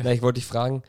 [0.04, 0.82] Na, ich wollte dich fragen,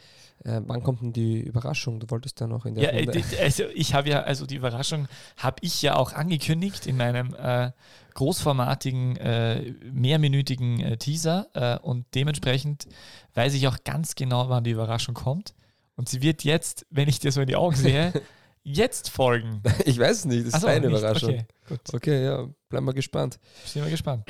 [0.43, 1.99] äh, wann kommt denn die Überraschung?
[1.99, 3.21] Du wolltest da noch in der Ja, äh, Runde.
[3.21, 7.35] die- also ich habe ja, also die Überraschung habe ich ja auch angekündigt in meinem
[7.35, 7.71] äh,
[8.15, 12.87] großformatigen, äh, mehrminütigen äh, Teaser äh, und dementsprechend
[13.35, 15.53] weiß ich auch ganz genau, wann die Überraschung kommt.
[15.95, 18.13] Und sie wird jetzt, wenn ich dir so in die Augen sehe,
[18.63, 19.61] jetzt folgen.
[19.85, 20.97] Ich weiß es nicht, das ist so, deine nicht?
[20.97, 21.29] Überraschung.
[21.31, 21.79] Okay, gut.
[21.93, 23.39] Okay, ja, bleib mal gespannt.
[23.65, 24.29] Sind wir gespannt.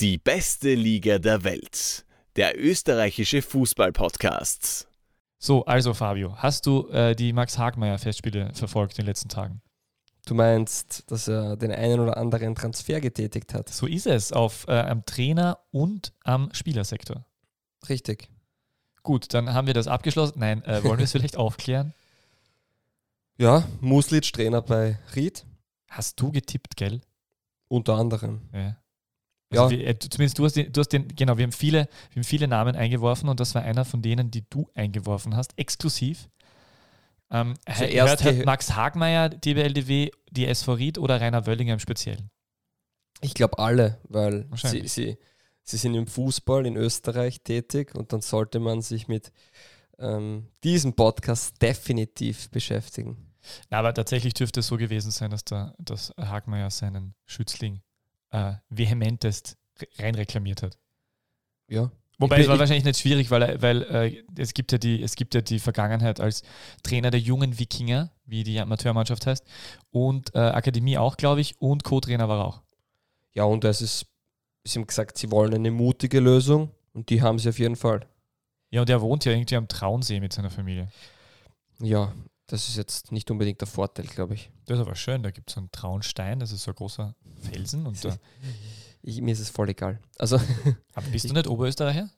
[0.00, 2.04] Die beste Liga der Welt.
[2.36, 4.86] Der österreichische Fußball-Podcast.
[5.38, 9.62] So, also Fabio, hast du äh, die Max Hagmeier-Festspiele verfolgt in den letzten Tagen?
[10.26, 13.68] Du meinst, dass er den einen oder anderen Transfer getätigt hat.
[13.70, 17.24] So ist es auf äh, am Trainer und am Spielersektor.
[17.88, 18.28] Richtig.
[19.02, 20.38] Gut, dann haben wir das abgeschlossen.
[20.38, 21.94] Nein, äh, wollen wir es vielleicht aufklären?
[23.38, 25.46] Ja, Muslic, Trainer bei Ried,
[25.88, 27.00] Hast du getippt, gell?
[27.68, 28.42] unter anderem.
[28.52, 28.76] Ja.
[29.52, 29.64] Ja.
[29.64, 32.16] Also wir, äh, zumindest du hast, den, du hast den, genau, wir haben, viele, wir
[32.16, 36.28] haben viele Namen eingeworfen und das war einer von denen, die du eingeworfen hast, exklusiv.
[37.30, 42.30] Ähm, Zuerst hört, hört Max Hagmeier, DBLDW, die SV Ried oder Rainer Wöllinger im Speziellen?
[43.20, 45.18] Ich glaube alle, weil sie, sie,
[45.62, 49.32] sie sind im Fußball in Österreich tätig und dann sollte man sich mit
[49.98, 53.32] ähm, diesem Podcast definitiv beschäftigen.
[53.68, 57.82] Na, aber tatsächlich dürfte es so gewesen sein, dass, der, dass Hagmeier seinen Schützling
[58.30, 60.78] äh, vehementest re- rein reklamiert hat.
[61.68, 61.90] Ja.
[62.18, 64.78] Wobei Ich es war ich- wahrscheinlich nicht schwierig, weil, er- weil äh, es, gibt ja
[64.78, 66.42] die, es gibt ja die Vergangenheit als
[66.82, 69.44] Trainer der jungen Wikinger, wie die Amateurmannschaft heißt,
[69.90, 72.62] und äh, Akademie auch, glaube ich, und Co-Trainer war er auch.
[73.32, 74.06] Ja, und es ist,
[74.64, 78.06] sie haben gesagt, sie wollen eine mutige Lösung und die haben sie auf jeden Fall.
[78.70, 80.88] Ja, und er wohnt ja irgendwie am Traunsee mit seiner Familie.
[81.80, 82.12] Ja,
[82.46, 84.50] das ist jetzt nicht unbedingt der Vorteil, glaube ich.
[84.66, 87.14] Das ist aber schön, da gibt es so einen Traunstein, das ist so ein großer
[87.40, 87.86] Felsen.
[87.86, 88.16] Und da,
[89.02, 89.20] ich.
[89.20, 89.98] Mir ist es voll egal.
[90.18, 90.36] Also,
[90.94, 92.08] aber bist du nicht Oberösterreicher?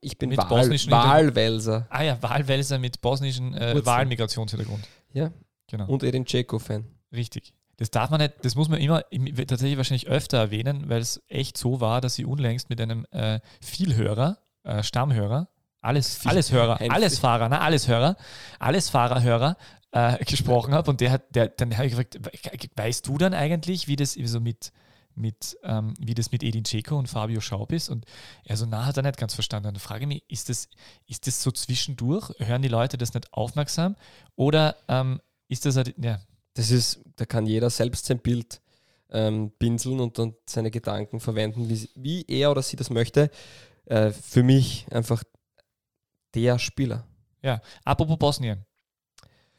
[0.00, 3.84] ich bin Mit Wahl, bosnischen Wahlwälser Ah ja, Wahlwälser mit bosnischen äh.
[3.84, 4.86] Wahlmigrationshintergrund.
[5.12, 5.32] Ja.
[5.66, 5.86] Genau.
[5.86, 6.84] und Edin Dzeko-Fan.
[7.12, 7.52] Richtig.
[7.76, 11.22] Das darf man nicht, das muss man immer im- tatsächlich wahrscheinlich öfter erwähnen, weil es
[11.28, 15.48] echt so war, dass sie unlängst mit einem äh, Vielhörer, äh, Stammhörer,
[15.80, 18.16] alles, alles Hörer, alles Fahrer, na, alles Hörer,
[18.58, 19.56] alles Fahrerhörer
[19.92, 23.34] äh, gesprochen habe und der hat, der, dann habe ich gefragt, we- weißt du dann
[23.34, 24.72] eigentlich, wie das so mit,
[25.14, 27.88] mit, ähm, wie das mit Edin Dzeko und Fabio Schaub ist?
[27.88, 28.04] Und
[28.44, 29.64] er so, na, hat er nicht ganz verstanden.
[29.74, 30.68] Dann frage ich mich, ist das,
[31.06, 32.30] ist das so zwischendurch?
[32.38, 33.96] Hören die Leute das nicht aufmerksam?
[34.36, 36.20] Oder ähm, ist das, halt- ja,
[36.54, 38.60] Das ist, da kann jeder selbst sein Bild
[39.10, 43.30] ähm, pinseln und dann seine Gedanken verwenden, wie, wie er oder sie das möchte.
[43.86, 45.24] Äh, für mich einfach
[46.34, 47.04] der Spieler.
[47.42, 48.64] Ja, apropos Bosnien.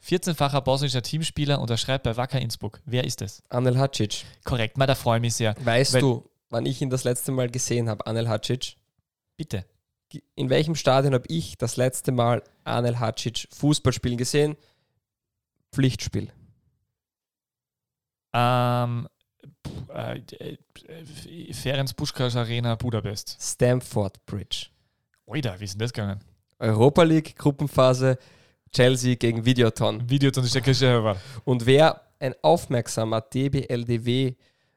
[0.04, 2.80] 14-facher bosnischer Teamspieler unterschreibt bei Wacker Innsbruck.
[2.84, 3.42] Wer ist es?
[3.48, 4.24] Anel Hacic.
[4.44, 5.54] Korrekt, mal, da freue ich mich sehr.
[5.64, 8.76] Weißt du, wann ich ihn das letzte Mal gesehen habe, Anel Hacic?
[9.36, 9.64] Bitte.
[10.34, 14.56] In welchem Stadion habe ich das letzte Mal Anel Hacic Fußball spielen gesehen?
[15.72, 16.30] Pflichtspiel.
[18.34, 19.08] Ähm,
[19.66, 23.36] pff, äh, äh, Ferenc Puskás Arena Budapest.
[23.40, 24.66] Stamford Bridge.
[25.26, 26.20] Oida, wie ist denn das gegangen?
[26.58, 28.18] Europa League, Gruppenphase,
[28.72, 30.08] Chelsea gegen Videoton.
[30.08, 31.16] Video und Steckersche war.
[31.44, 34.34] Und wer ein aufmerksamer DBLDW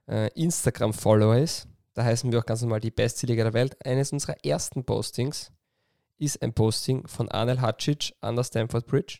[0.07, 4.11] äh, Instagram-Follower ist, da heißen wir auch ganz normal die beste Liga der Welt, eines
[4.11, 5.51] unserer ersten Postings
[6.17, 9.19] ist ein Posting von Anel Hacic an der Stamford Bridge,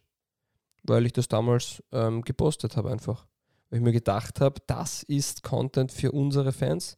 [0.83, 3.25] weil ich das damals ähm, gepostet habe einfach.
[3.69, 6.97] Weil ich mir gedacht habe, das ist Content für unsere Fans.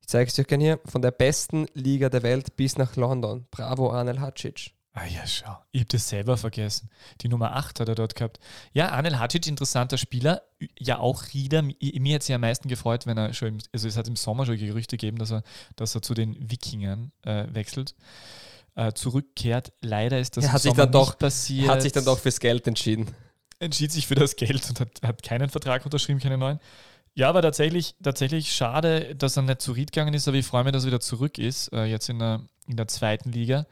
[0.00, 3.46] Ich zeige es euch gerne hier, von der besten Liga der Welt bis nach London.
[3.50, 4.72] Bravo Anel Hacic.
[4.96, 5.58] Ah ja, schau.
[5.72, 6.88] Ich habe das selber vergessen.
[7.20, 8.38] Die Nummer 8 hat er dort gehabt.
[8.72, 10.42] Ja, Anel Hacic, interessanter Spieler.
[10.78, 11.60] Ja, auch Rieder.
[11.62, 14.06] Mi- Mir hat es ja am meisten gefreut, wenn er schon, im, also es hat
[14.06, 15.42] im Sommer schon Gerüchte gegeben, dass er,
[15.74, 17.96] dass er zu den Wikingern äh, wechselt,
[18.76, 19.72] äh, zurückkehrt.
[19.80, 21.68] Leider ist das im hat sich dann doch- nicht passiert.
[21.68, 23.08] Hat sich dann doch fürs Geld entschieden.
[23.58, 26.60] entschied sich für das Geld und hat, hat keinen Vertrag unterschrieben, keinen neuen.
[27.16, 30.62] Ja, aber tatsächlich, tatsächlich schade, dass er nicht zu Ried gegangen ist, aber ich freue
[30.62, 33.66] mich, dass er wieder zurück ist, äh, jetzt in der, in der zweiten Liga.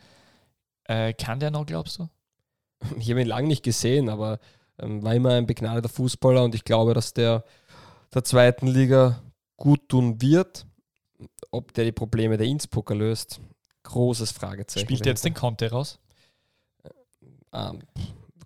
[0.84, 2.08] Äh, kann der noch, glaubst du?
[2.98, 4.38] ich habe ihn lange nicht gesehen, aber
[4.78, 7.44] ähm, war immer ein begnadeter Fußballer und ich glaube, dass der
[8.14, 9.22] der zweiten Liga
[9.56, 10.66] gut tun wird.
[11.50, 13.40] Ob der die Probleme der Innsbrucker löst,
[13.84, 14.86] großes Fragezeichen.
[14.86, 15.98] Spielt er jetzt den Conte raus?
[17.52, 17.80] Ähm,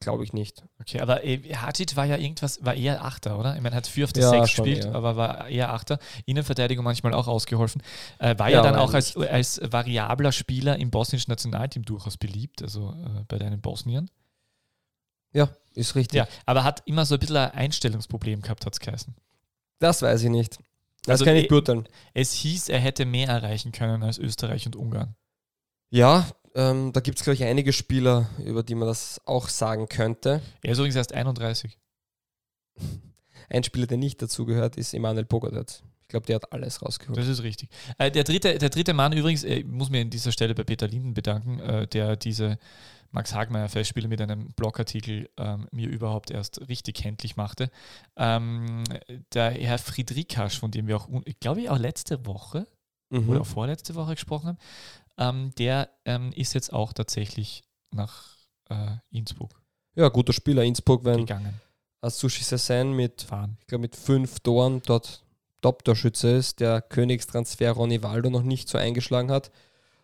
[0.00, 0.64] glaube ich nicht.
[0.80, 3.56] Okay, aber äh, Hacic war ja irgendwas, war eher Achter, oder?
[3.56, 4.94] Ich meine, hat vier auf der Ja, Sechs schon gespielt, eher.
[4.94, 5.98] aber war eher Achter.
[6.24, 7.82] Innenverteidigung manchmal auch ausgeholfen.
[8.18, 12.62] Äh, war ja, Ja, dann auch als, als variabler Spieler im bosnischen Nationalteam durchaus beliebt,
[12.62, 14.10] also äh, bei deinen Bosniern.
[15.32, 16.16] Ja, ist richtig.
[16.18, 19.14] Ja, aber hat immer so ein bisschen ein Einstellungsproblem gehabt, hat es geheißen.
[19.78, 20.58] Das weiß ich nicht.
[21.02, 21.86] Das Also, kann ich eh- beurteilen.
[22.14, 25.14] Es hieß, er hätte mehr erreichen können als Österreich und Ungarn.
[25.90, 29.88] Ja, Ähm, da gibt es, glaube ich, einige Spieler, über die man das auch sagen
[29.88, 30.40] könnte.
[30.62, 31.78] Er ist übrigens erst 31.
[33.50, 35.82] Ein Spieler, der nicht dazugehört, ist Emanuel Pogadat.
[36.02, 37.18] Ich glaube, der hat alles rausgeholt.
[37.18, 37.68] Das ist richtig.
[37.98, 40.88] Äh, der, dritte, der dritte Mann übrigens, äh, muss mir an dieser Stelle bei Peter
[40.88, 42.58] Linden bedanken, äh, der diese
[43.10, 47.70] Max Hagmeier Festspiele mit einem Blogartikel ähm, mir überhaupt erst richtig kenntlich machte.
[48.16, 48.82] Ähm,
[49.34, 51.08] der Herr Friedrikasch, von dem wir auch,
[51.40, 52.66] glaube ich, auch letzte Woche
[53.10, 53.28] Mhm.
[53.28, 54.58] oder vorletzte Woche gesprochen haben,
[55.18, 58.36] ähm, der ähm, ist jetzt auch tatsächlich nach
[58.68, 59.60] äh, Innsbruck
[59.94, 60.62] Ja, guter Spieler.
[60.64, 61.60] Innsbruck, wenn gegangen.
[62.02, 63.56] Sushi Sassen mit, Fahren.
[63.60, 65.24] ich glaube, mit fünf Toren dort
[65.60, 69.50] Top-Torschütze ist, der Königstransfer Ronny Waldo noch nicht so eingeschlagen hat,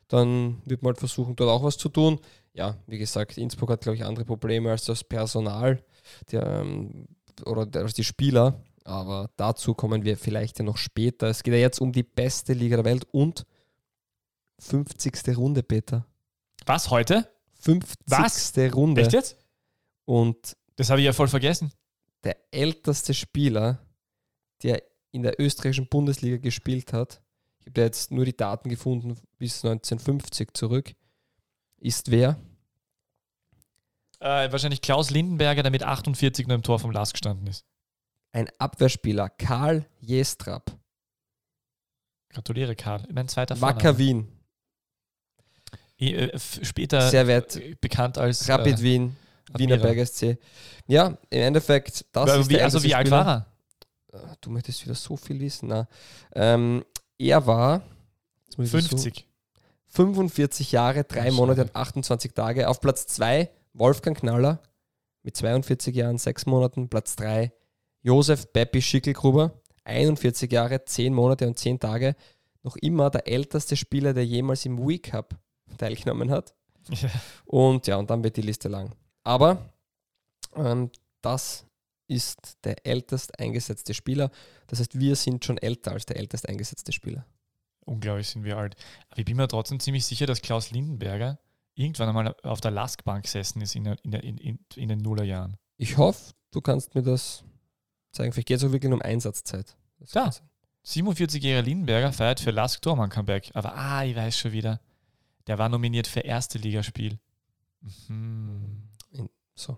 [0.08, 2.18] dann wird man halt versuchen, dort auch was zu tun.
[2.54, 5.82] Ja, wie gesagt, Innsbruck hat, glaube ich, andere Probleme als das Personal
[6.30, 7.06] der, ähm,
[7.46, 8.60] oder der, als die Spieler.
[8.84, 11.28] Aber dazu kommen wir vielleicht ja noch später.
[11.28, 13.46] Es geht ja jetzt um die beste Liga der Welt und
[14.62, 15.36] 50.
[15.36, 16.06] Runde, Peter.
[16.66, 17.28] Was heute?
[17.60, 17.98] 50.
[18.06, 18.56] Was?
[18.74, 19.02] Runde.
[19.02, 19.36] Echt jetzt?
[20.04, 21.72] Und Das habe ich ja voll vergessen.
[22.24, 23.84] der älteste Spieler,
[24.62, 27.20] der in der österreichischen Bundesliga gespielt hat,
[27.58, 30.94] ich habe da jetzt nur die Daten gefunden bis 1950 zurück,
[31.78, 32.36] ist wer?
[34.20, 37.64] Äh, wahrscheinlich Klaus Lindenberger, der mit 48 nur im Tor vom Last gestanden ist.
[38.32, 40.76] Ein Abwehrspieler, Karl Jestrap,
[42.30, 43.06] Gratuliere, Karl.
[43.12, 43.98] Mein zweiter Wacker.
[43.98, 44.28] Wien,
[46.02, 48.48] äh, Später Servet, äh, bekannt als.
[48.48, 49.16] Rapid äh, Wien,
[49.56, 49.78] Wiener.
[49.78, 50.38] Berger SC.
[50.86, 53.46] Ja, im Endeffekt, das äh, ist wie, also wie alt war er?
[54.12, 55.68] Ah, Du möchtest wieder so viel wissen.
[55.68, 55.88] Na,
[56.34, 56.84] ähm,
[57.18, 57.82] er war
[58.46, 59.26] jetzt muss ich das so- 50.
[59.88, 62.68] 45 Jahre, 3 Ach, Monate und 28 Tage.
[62.68, 64.60] Auf Platz 2 Wolfgang Knaller
[65.22, 66.88] mit 42 Jahren, 6 Monaten.
[66.88, 67.52] Platz 3
[68.02, 69.52] Josef Beppi Schickelgruber,
[69.84, 72.16] 41 Jahre, 10 Monate und 10 Tage.
[72.62, 75.36] Noch immer der älteste Spieler, der jemals im Wii Cup
[75.78, 76.54] teilgenommen hat.
[76.90, 77.10] Ja.
[77.44, 78.94] Und ja, und dann wird die Liste lang.
[79.24, 79.72] Aber
[80.56, 80.90] ähm,
[81.20, 81.64] das
[82.08, 84.30] ist der ältest eingesetzte Spieler.
[84.66, 87.24] Das heißt, wir sind schon älter als der ältest eingesetzte Spieler.
[87.84, 88.76] Unglaublich sind wir alt.
[89.10, 91.38] Aber ich bin mir trotzdem ziemlich sicher, dass Klaus Lindenberger
[91.74, 95.56] irgendwann einmal auf der Lastbank gesessen ist in, der- in, der- in, in, den Nullerjahren.
[95.78, 97.44] Ich hoffe, du kannst mir das
[98.12, 98.32] zeigen.
[98.32, 99.76] Vielleicht geht es auch wirklich um Einsatzzeit.
[99.98, 100.24] Das Ja.
[100.24, 100.48] kann sein.
[100.84, 103.50] 47-jähriger Lindenberger feiert für Lask Tormann Comeback.
[103.54, 104.80] Aber ah, ich weiß schon wieder.
[105.46, 107.18] Der war nominiert für erste Ligaspiel.
[108.08, 108.88] Mhm.
[109.54, 109.76] So.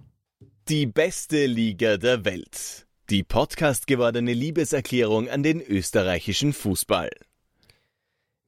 [0.69, 2.87] Die beste Liga der Welt.
[3.11, 7.11] Die Podcast gewordene Liebeserklärung an den österreichischen Fußball.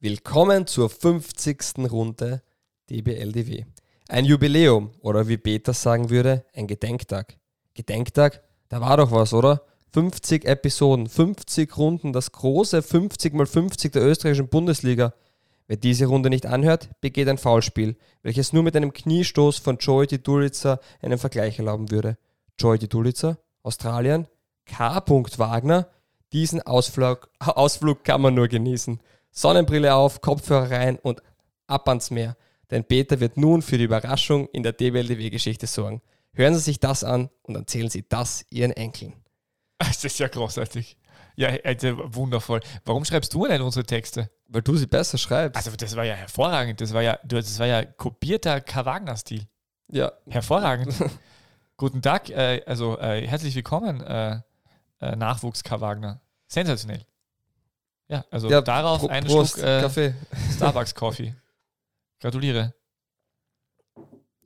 [0.00, 1.90] Willkommen zur 50.
[1.90, 2.42] Runde
[2.90, 3.64] DBLDW.
[4.08, 7.38] Ein Jubiläum oder wie Peter sagen würde, ein Gedenktag.
[7.74, 8.42] Gedenktag?
[8.68, 9.64] Da war doch was, oder?
[9.92, 15.14] 50 Episoden, 50 Runden, das große 50 mal 50 der österreichischen Bundesliga.
[15.68, 20.06] Wer diese Runde nicht anhört, begeht ein Foulspiel, welches nur mit einem Kniestoß von Joey
[20.06, 22.18] Dulitzer einen Vergleich erlauben würde.
[22.58, 24.28] Joey Dulitzer, Australien,
[24.64, 25.02] K.
[25.38, 25.88] Wagner,
[26.32, 29.00] diesen Ausflug, Ausflug kann man nur genießen.
[29.30, 31.22] Sonnenbrille auf, Kopfhörer rein und
[31.66, 32.36] ab ans Meer.
[32.70, 36.00] Denn Peter wird nun für die Überraschung in der DBLDW-Geschichte sorgen.
[36.32, 39.14] Hören Sie sich das an und erzählen Sie das Ihren Enkeln.
[39.78, 40.96] Das ist ja großartig.
[41.36, 42.60] Ja, also wundervoll.
[42.86, 44.30] Warum schreibst du denn unsere Texte?
[44.48, 45.56] Weil du sie besser schreibst.
[45.56, 46.80] Also das war ja hervorragend.
[46.80, 49.42] Das war ja, das war ja kopierter K-Wagner-Stil.
[49.90, 50.94] ja, Hervorragend.
[51.76, 54.40] Guten Tag, äh, also äh, herzlich willkommen, äh,
[55.00, 56.20] äh, Nachwuchs K-Wagner.
[56.46, 57.04] Sensationell.
[58.08, 60.14] Ja, also ja darauf Pro- einen Prost, Schluck äh, Kaffee.
[60.54, 61.34] Starbucks Coffee.
[62.20, 62.72] Gratuliere.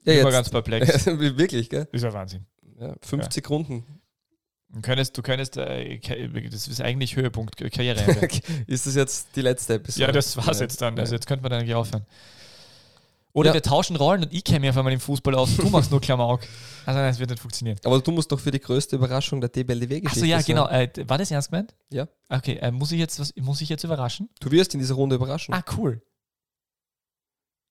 [0.03, 1.05] Ja, ich war ganz perplex.
[1.05, 1.87] Wirklich, gell?
[1.91, 2.47] ist ja Wahnsinn.
[2.79, 4.00] Ja, 50 Runden.
[4.73, 5.99] Du könntest, du könntest, äh,
[6.49, 8.27] das ist eigentlich Höhepunkt K- Karriereende.
[8.67, 10.05] Ist das jetzt die letzte Episode?
[10.05, 10.63] ja, das war's Ja.
[10.63, 10.97] jetzt dann.
[10.97, 12.05] Also jetzt könnte man dann eigentlich aufhören.
[13.33, 13.53] Oder Ja.
[13.55, 16.41] wir tauschen Rollen und ich käme auf einmal im Fußball aus du machst nur Klamauk.
[16.85, 17.77] Also nein, das wird nicht funktionieren.
[17.83, 20.47] Aber du musst doch für die größte Überraschung der DBLDW-Geschichte Achso, ja, sorgen.
[20.47, 20.67] genau.
[20.69, 21.73] Äh, war das ernst gemeint?
[21.89, 22.07] Ja.
[22.29, 24.29] Okay, äh, muss ich jetzt was, muss ich jetzt überraschen?
[24.39, 25.53] Du wirst in dieser Runde überraschen.
[25.53, 26.01] Ah, cool.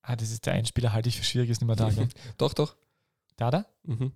[0.03, 1.91] Ah, das ist der Einspieler, halte ich für schwierig, ist nicht mehr da?
[2.39, 2.75] Doch, doch.
[3.37, 3.67] Da, da?
[3.85, 4.13] Mhm.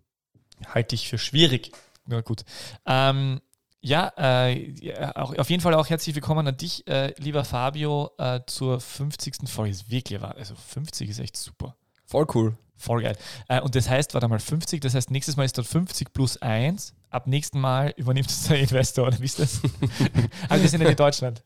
[0.66, 1.72] Halte ich für schwierig.
[2.06, 2.44] Na gut.
[2.86, 3.40] Ähm,
[3.80, 8.12] ja, äh, ja, auch, auf jeden Fall auch herzlich willkommen an dich, äh, lieber Fabio,
[8.18, 9.46] äh, zur 50.
[9.46, 9.72] Folge.
[9.72, 11.76] Ist wirklich, also 50 ist echt super.
[12.06, 12.56] Voll cool.
[12.76, 13.16] Voll geil.
[13.48, 16.40] Äh, und das heißt, warte mal, 50, das heißt, nächstes Mal ist dann 50 plus
[16.42, 16.94] 1.
[17.10, 19.60] Ab nächsten Mal übernimmt es der Investor, oder wie ist das?
[20.48, 21.44] Aber wir sind ja in Deutschland.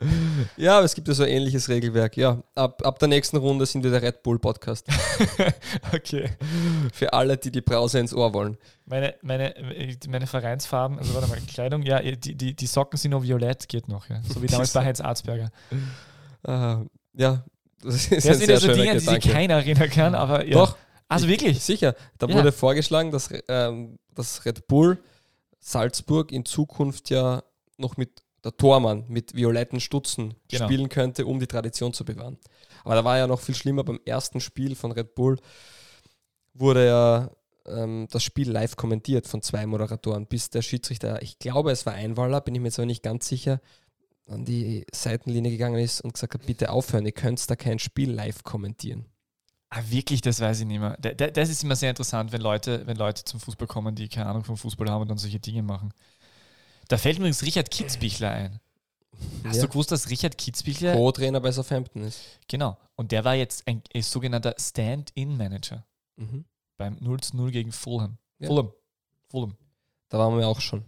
[0.57, 2.17] Ja, aber es gibt ja so ein ähnliches Regelwerk.
[2.17, 4.87] Ja, ab, ab der nächsten Runde sind wir der Red Bull Podcast.
[5.95, 6.31] okay.
[6.95, 8.57] Für alle, die die Brause ins Ohr wollen.
[8.87, 9.55] Meine, meine,
[10.09, 13.89] meine Vereinsfarben, also warte mal, Kleidung, ja, die, die, die Socken sind noch violett, geht
[13.89, 14.23] noch, ja.
[14.23, 15.51] So wie damals bei Heinz Arzberger.
[16.47, 16.77] Äh,
[17.15, 17.45] ja,
[17.83, 19.29] Das ist Das sind ja so Dinge, an die sich Gedanke.
[19.29, 20.55] keiner erinnern kann, aber ja.
[20.55, 21.63] Doch, Also wirklich?
[21.63, 21.95] Sicher.
[22.19, 22.35] Da Ja.
[22.35, 24.99] wurde vorgeschlagen, dass, ähm, dass Red Bull
[25.61, 27.43] Salzburg in Zukunft ja
[27.79, 30.67] noch mit der Tormann mit violetten Stutzen Genau.
[30.67, 32.39] spielen könnte, um die Tradition zu bewahren.
[32.85, 33.83] Aber da war ja noch viel schlimmer.
[33.85, 35.39] Beim ersten Spiel von Red Bull
[36.55, 37.31] wurde ja
[37.67, 41.93] ähm, das Spiel live kommentiert von zwei Moderatoren, bis der Schiedsrichter, ich glaube, es war
[41.93, 43.61] Einwaller, bin ich mir jetzt aber nicht ganz sicher,
[44.27, 48.11] an die Seitenlinie gegangen ist und gesagt hat, bitte aufhören, ihr könnt da kein Spiel
[48.11, 49.05] live kommentieren.
[49.71, 50.97] Ah, wirklich, das weiß ich nicht mehr.
[50.99, 54.09] Da- da- Das ist immer sehr interessant, wenn Leute, wenn Leute zum Fußball kommen, die
[54.09, 55.93] keine Ahnung vom Fußball haben und dann solche Dinge machen.
[56.89, 58.61] Da fällt mir übrigens Richard Kitzbichler ein.
[59.45, 59.63] Hast Ja.
[59.63, 62.21] du gewusst, dass Richard Kitzbichler, Co-Trainer bei Southampton ist.
[62.47, 65.85] genau, und der war jetzt ein, ein sogenannter Stand-in-Manager
[66.17, 66.45] Mhm.
[66.77, 68.17] beim 0 zu 0 gegen Fulham.
[68.39, 68.47] Ja.
[68.49, 68.73] Fulham.
[69.29, 69.57] Fulham.
[70.09, 70.83] Da waren wir auch schon.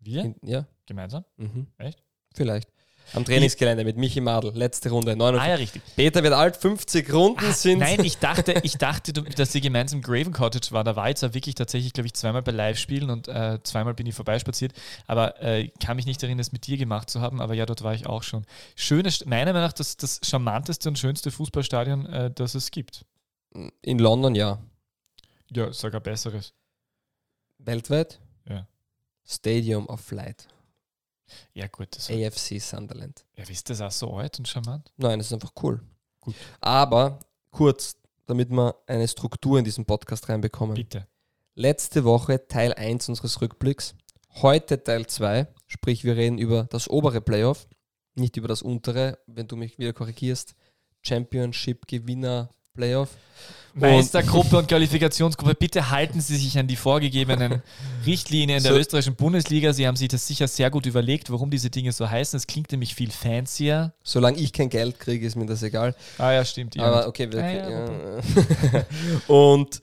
[0.00, 0.24] Wir?
[0.24, 0.66] In, ja.
[0.86, 1.24] Gemeinsam?
[1.36, 1.66] Mhm.
[1.78, 2.02] Echt?
[2.34, 2.68] Vielleicht.
[3.12, 5.12] Am Trainingsgelände mit Michi Madl, letzte Runde.
[5.12, 5.48] Ah 59.
[5.48, 5.82] ja, richtig.
[5.96, 7.78] Peter wird alt, 50 Runden Ah, sind.
[7.80, 10.84] Nein, ich dachte, ich dachte, dass sie gemeinsam Graven Cottage war.
[10.84, 14.06] Da war jetzt auch wirklich tatsächlich, glaube ich, zweimal bei Live-Spielen und äh, zweimal bin
[14.06, 14.72] ich vorbeispaziert.
[15.06, 17.40] Aber äh, kann mich nicht erinnern, das mit dir gemacht zu haben.
[17.40, 18.44] Aber ja, dort war ich auch schon.
[18.76, 23.04] Schönes, meiner Meinung nach das, das charmanteste und schönste Fußballstadion, äh, das es gibt.
[23.82, 24.58] In London, ja.
[25.50, 26.52] Ja, sogar besseres.
[27.58, 28.20] Weltweit?
[28.48, 28.66] Ja.
[29.26, 30.46] Stadium of Light.
[31.52, 31.88] Ja, gut.
[31.92, 33.24] Das, AFC Sunderland.
[33.36, 34.92] ja, ist das auch so alt und charmant?
[34.96, 35.80] Nein, das ist einfach cool.
[36.20, 36.34] Gut.
[36.60, 37.20] Aber
[37.50, 37.96] kurz,
[38.26, 40.74] damit wir eine Struktur in diesen Podcast reinbekommen.
[40.74, 41.06] Bitte.
[41.54, 43.94] Letzte Woche Teil 1 unseres Rückblicks.
[44.36, 45.48] Heute Teil 2.
[45.66, 47.68] Sprich, wir reden über das obere Playoff,
[48.14, 50.54] nicht über das untere, wenn du mich wieder korrigierst.
[51.02, 53.10] Championship Gewinner Playoff.
[53.72, 57.62] Meistergruppe und Qualifikationsgruppe, bitte halten Sie sich an die vorgegebenen
[58.06, 59.72] Richtlinien der So- österreichischen Bundesliga.
[59.72, 62.36] Sie haben sich das sicher sehr gut überlegt, warum diese Dinge so heißen.
[62.36, 63.94] Es klingt nämlich viel fancier.
[64.02, 65.94] Solange ich kein Geld kriege, ist mir das egal.
[66.18, 66.76] Ah ja, stimmt.
[66.80, 67.70] Aber okay, wir, Ah, ja,
[68.74, 68.84] ja.
[69.28, 69.80] und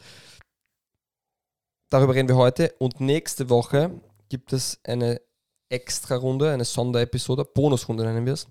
[1.89, 2.73] darüber reden wir heute.
[2.79, 3.91] Und nächste Woche
[4.27, 5.21] gibt es eine
[5.69, 8.47] extra Runde, eine Sonderepisode, Bonusrunde nennen wir es.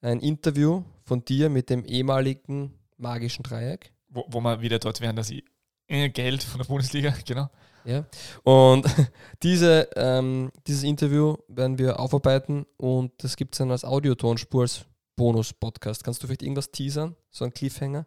[0.00, 3.92] Ein Interview von dir mit dem ehemaligen magischen Dreieck.
[4.08, 5.44] wo, wo wir wieder dort wären, dass ich
[5.88, 7.50] äh, Geld von der Bundesliga, genau.
[7.84, 8.04] Ja.
[8.44, 8.86] Und
[9.42, 14.84] diese, ähm, dieses Interview werden wir aufarbeiten und das gibt es dann als Audiotonspur, als
[15.16, 16.04] Bonus-Podcast.
[16.04, 17.16] Kannst du vielleicht irgendwas teasern?
[17.30, 18.06] So ein Cliffhanger?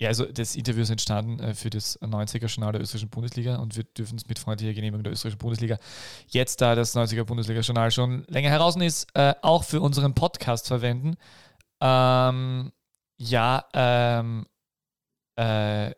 [0.00, 3.84] Ja, also das Interview ist entstanden äh, für das 90er-Journal der österreichischen Bundesliga und wir
[3.84, 5.78] dürfen es mit freundlicher Genehmigung der österreichischen Bundesliga
[6.28, 11.16] jetzt, da das 90er-Bundesliga-Journal schon länger heraus ist, äh, auch für unseren Podcast verwenden.
[11.80, 12.72] Ähm,
[13.24, 14.46] ja, ähm,
[15.36, 15.92] äh,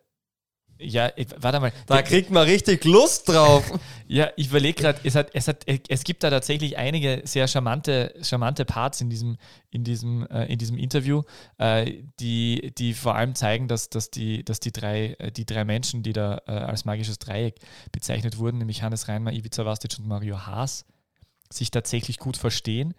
[0.79, 1.73] ja, ich, warte mal.
[1.87, 3.65] Da kriegt man richtig Lust drauf.
[4.09, 8.15] Ja, ich überlege gerade, es, hat, es, hat, es gibt da tatsächlich einige sehr charmante,
[8.23, 9.37] charmante Parts in diesem,
[9.73, 11.23] in diesem, äh, in diesem Interview,
[11.59, 15.65] äh, die, die vor allem zeigen, dass, dass, die, dass die, drei, äh, die drei
[15.65, 17.57] Menschen, die da äh, als magisches Dreieck
[17.91, 20.85] bezeichnet wurden, nämlich Hannes Reinmar, Ivica Vastic und Mario Haas,
[21.53, 22.95] sich tatsächlich gut verstehen.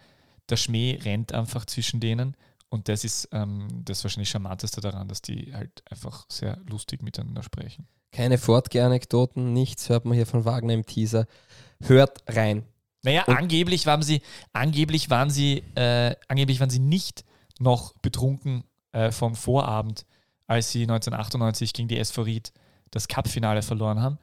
[0.50, 2.36] Der Schmäh rennt einfach zwischen denen
[2.70, 7.44] und das ist ähm, das wahrscheinlich Charmanteste daran, dass die halt einfach sehr lustig miteinander
[7.44, 7.88] sprechen.
[8.12, 11.26] Keine Fortgeh-Anekdoten, nichts hört man hier von Wagner im Teaser.
[11.82, 12.64] Hört rein.
[13.04, 14.22] Naja, Und- angeblich waren sie,
[14.54, 17.24] angeblich waren sie, äh, angeblich waren sie nicht
[17.60, 20.06] noch betrunken äh, vom Vorabend,
[20.48, 22.54] als sie 1998 gegen die SV Ried
[22.92, 24.18] das Cup-Finale verloren haben,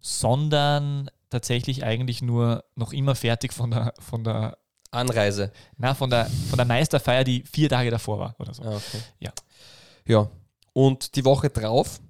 [0.00, 4.56] sondern tatsächlich eigentlich nur noch immer fertig von der, von der,
[4.90, 5.52] Anreise.
[5.76, 8.62] na, von der, von der Meisterfeier, die vier Tage davor war oder so.
[8.62, 9.00] Ah, okay.
[9.18, 9.32] Ja.
[10.06, 10.30] Ja.
[10.72, 12.00] Und die Woche drauf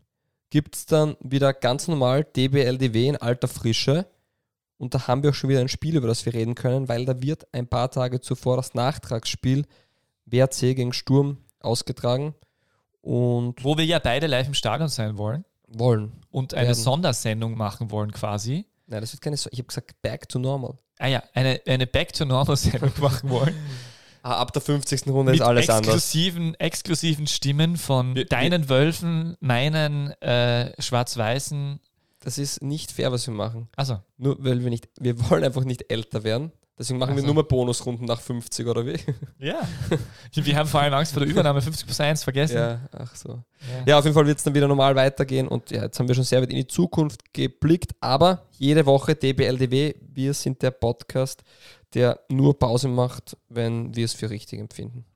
[0.50, 4.06] gibt es dann wieder ganz normal DBLDW in alter Frische.
[4.78, 7.04] Und da haben wir auch schon wieder ein Spiel, über das wir reden können, weil
[7.06, 9.64] da wird ein paar Tage zuvor das Nachtragsspiel
[10.26, 12.35] WRC gegen Sturm ausgetragen
[13.00, 16.12] und Wo wir ja beide live im Stadion sein wollen wollen.
[16.30, 16.75] und eine Werden.
[16.83, 18.66] Sondersendung machen wollen quasi.
[18.87, 19.49] Nein, das wird keine so.
[19.52, 20.76] Ich habe gesagt, back to normal.
[20.99, 23.55] Ah ja, eine, eine Back-to-Normal-Sendung machen wollen.
[24.23, 25.07] Ah, ab der 50.
[25.09, 25.95] Runde ist alles anders.
[25.95, 31.81] exklusiven, exklusiven Stimmen von Wir- deinen Wölfen, meinen äh, schwarz-weißen.
[32.21, 33.69] Das ist nicht fair, was wir machen.
[33.76, 36.50] Also, Nur weil wir nicht, wir wollen einfach nicht älter werden.
[36.78, 38.99] Deswegen machen Ach wir nur mal Bonusrunden nach 50 oder wie?
[39.38, 39.66] ja.
[40.35, 42.56] Wir haben vor allem Angst vor der Übernahme 50 plus 1 vergessen.
[42.56, 43.28] Ja, ach so.
[43.30, 43.85] Ja.
[43.87, 46.14] Ja, auf jeden Fall wird es dann wieder normal weitergehen und ja, jetzt haben wir
[46.14, 51.42] schon sehr weit in die Zukunft geblickt, aber jede Woche DBLDW, wir sind der Podcast,
[51.95, 55.06] der nur Pause macht, wenn wir es für richtig empfinden.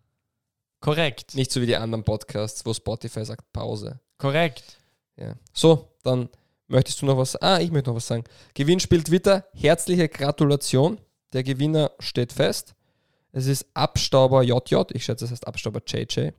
[0.81, 1.35] Korrekt.
[1.35, 4.01] Nicht so wie die anderen Podcasts, wo Spotify sagt Pause.
[4.17, 4.79] Korrekt.
[5.19, 5.35] Ja.
[5.53, 6.31] So, dann
[6.69, 8.25] möchtest du noch was Ah, ich möchte noch was sagen.
[8.55, 10.99] Gewinnspiel Twitter, herzliche Gratulation.
[11.33, 12.75] Der Gewinner steht fest.
[13.33, 16.31] Es ist Abstauber JJ, ich schätze, es heißt Abstauber JJ.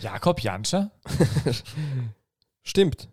[0.00, 0.90] Jakob Janscher?
[2.62, 3.08] Stimmt.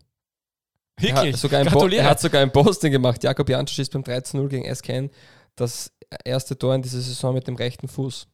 [0.96, 1.42] Er Wirklich?
[1.42, 2.02] hat, Gratuliere.
[2.02, 3.22] er hat sogar ein Posting gemacht.
[3.22, 5.10] Jakob Jansch schießt beim 13-0 gegen SKN
[5.54, 5.92] das
[6.24, 8.26] erste Tor in dieser Saison mit dem rechten Fuß.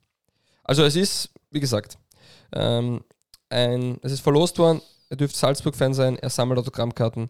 [0.62, 1.98] Also es ist, wie gesagt,
[2.52, 3.04] ähm,
[3.50, 4.80] ein, es ist verlost worden.
[5.10, 6.16] Er dürfte Salzburg-Fan sein.
[6.18, 7.28] Er sammelt Autogrammkarten.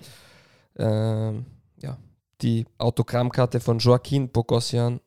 [0.78, 1.46] Ähm,
[1.80, 1.96] ja,
[2.40, 5.00] die Autogrammkarte von Joaquin Bogossian,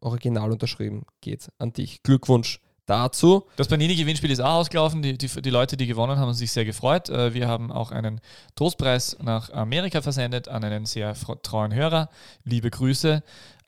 [0.00, 2.02] original unterschrieben, geht an dich.
[2.02, 3.46] Glückwunsch dazu.
[3.56, 5.02] Das Panini-Gewinnspiel ist auch ausgelaufen.
[5.02, 7.08] Die, die, die Leute, die gewonnen haben, haben sich sehr gefreut.
[7.08, 8.20] Äh, Wir haben auch einen
[8.54, 12.08] Trostpreis nach Amerika versendet an einen sehr treuen Hörer.
[12.44, 13.22] Liebe Grüße.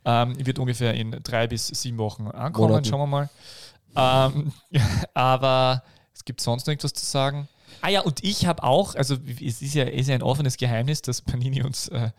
[0.04, 2.68] Ähm, wird ungefähr in drei bis sieben Wochen ankommen.
[2.68, 2.87] Monaten.
[2.87, 3.30] Schauen wir mal.
[3.97, 4.52] Ähm,
[5.14, 5.82] aber
[6.14, 7.49] es gibt sonst noch etwas zu sagen.
[7.82, 11.02] Ah ja, und ich habe auch, also es ist ja, ist ja ein offenes Geheimnis,
[11.02, 12.11] dass Panini uns äh,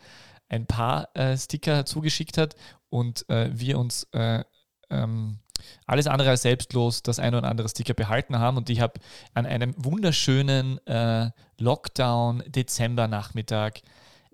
[0.48, 2.54] ein paar äh, Sticker zugeschickt hat
[2.90, 4.44] und äh, wir uns äh,
[4.90, 5.38] ähm,
[5.86, 8.56] alles andere als selbstlos das ein oder andere Sticker behalten haben.
[8.56, 9.00] Und ich habe
[9.34, 13.80] an einem wunderschönen äh, Lockdown-Dezember-Nachmittag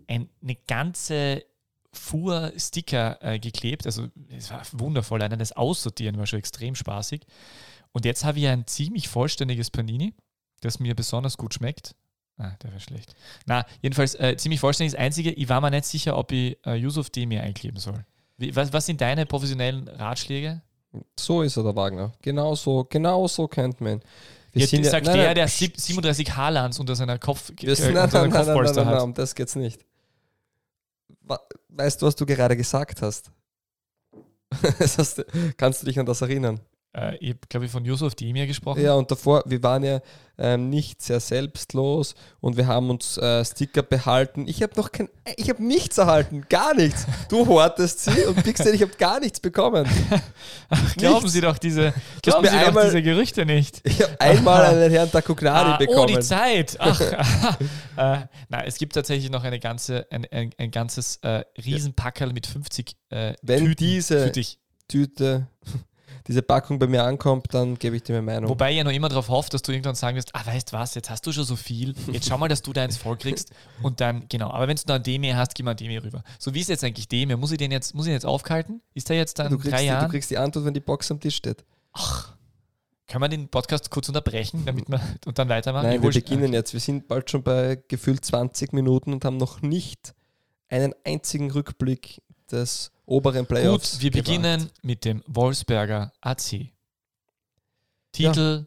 [0.08, 1.44] ein, eine ganze
[1.92, 3.86] Fuhr Sticker äh, geklebt.
[3.86, 5.22] Also es war wundervoll.
[5.22, 7.22] Allein das Aussortieren war schon extrem spaßig.
[7.92, 10.12] Und jetzt habe ich ein ziemlich vollständiges Panini,
[10.60, 11.94] das mir besonders gut schmeckt.
[12.38, 13.14] Ah, der war schlecht.
[13.46, 14.92] Na, jedenfalls äh, ziemlich vollständig.
[14.92, 18.04] Das Einzige, ich war mir nicht sicher, ob ich äh, Yusuf Demir einkleben soll.
[18.38, 20.62] Wie, was, was sind deine professionellen Ratschläge?
[21.18, 22.12] So ist er, der Wagner.
[22.22, 24.00] Genau so, genau so kennt man ihn.
[24.52, 27.18] Wir Jetzt sind ja- sagt nein, der, nein, der sch- sieb- 37 Haarlands unter seiner
[27.18, 29.02] Kopf, äh, Wir sind, unter nein, nein, nein, nein, Kopfpolster nein, nein, hat.
[29.04, 29.84] um das geht's nicht.
[31.68, 33.30] Weißt du, was du gerade gesagt hast?
[34.78, 35.22] Das
[35.56, 36.60] kannst du dich an das erinnern?
[36.96, 38.80] Äh, ich habe, glaube ich, von Yusuf Demir gesprochen.
[38.82, 40.00] Ja, und davor, wir waren ja
[40.38, 44.46] ähm, nicht sehr selbstlos und wir haben uns äh, Sticker behalten.
[44.48, 47.06] Ich habe noch kein, ich habe nichts erhalten, gar nichts.
[47.28, 49.86] Du hortest sie und State, ich habe gar nichts bekommen.
[50.96, 51.32] Glauben nichts.
[51.32, 53.80] Sie doch diese, glauben mir Sie doch einmal- diese Gerüchte nicht.
[53.84, 56.08] Ich habe einmal einen Herrn Takugnari Ah, oh, bekommen.
[56.08, 56.76] die Zeit.
[56.80, 57.00] Ach,
[57.96, 62.46] äh, nein, es gibt tatsächlich noch eine ganze, ein, ein, ein ganzes äh, Riesenpackerl mit
[62.46, 64.58] 50 äh, Wenn Tüten diese- für dich.
[64.88, 65.48] Tüte,
[66.26, 68.50] diese Packung bei mir ankommt, dann gebe ich dir meine Meinung.
[68.50, 70.94] Wobei ich ja noch immer darauf hoffe, dass du irgendwann sagen wirst, ah, weißt was,
[70.94, 73.50] jetzt hast du schon so viel, jetzt schau mal, dass du deins voll kriegst
[73.82, 76.22] und dann, genau, aber wenn du dann Demir hast, gib mal Demir rüber.
[76.38, 77.36] So wie ist jetzt eigentlich Demir?
[77.36, 78.82] Muss ich den jetzt, muss ich den jetzt aufhalten?
[78.94, 80.08] Ist der jetzt dann du, kriegst drei die, du Jahre?
[80.08, 81.64] kriegst die Antwort, wenn die Box am Tisch steht.
[83.08, 85.86] Können wir den Podcast kurz unterbrechen, damit wir und dann weitermachen?
[85.86, 86.72] Nein, wir beginnen jetzt.
[86.72, 90.12] Wir sind bald schon bei gefühlt 20 Minuten und haben noch nicht
[90.68, 93.92] einen einzigen Rückblick des oberen Playoffs.
[93.94, 94.26] Gut, wir gewagt.
[94.26, 96.72] beginnen mit dem Wolfsberger AC.
[98.12, 98.66] Titel,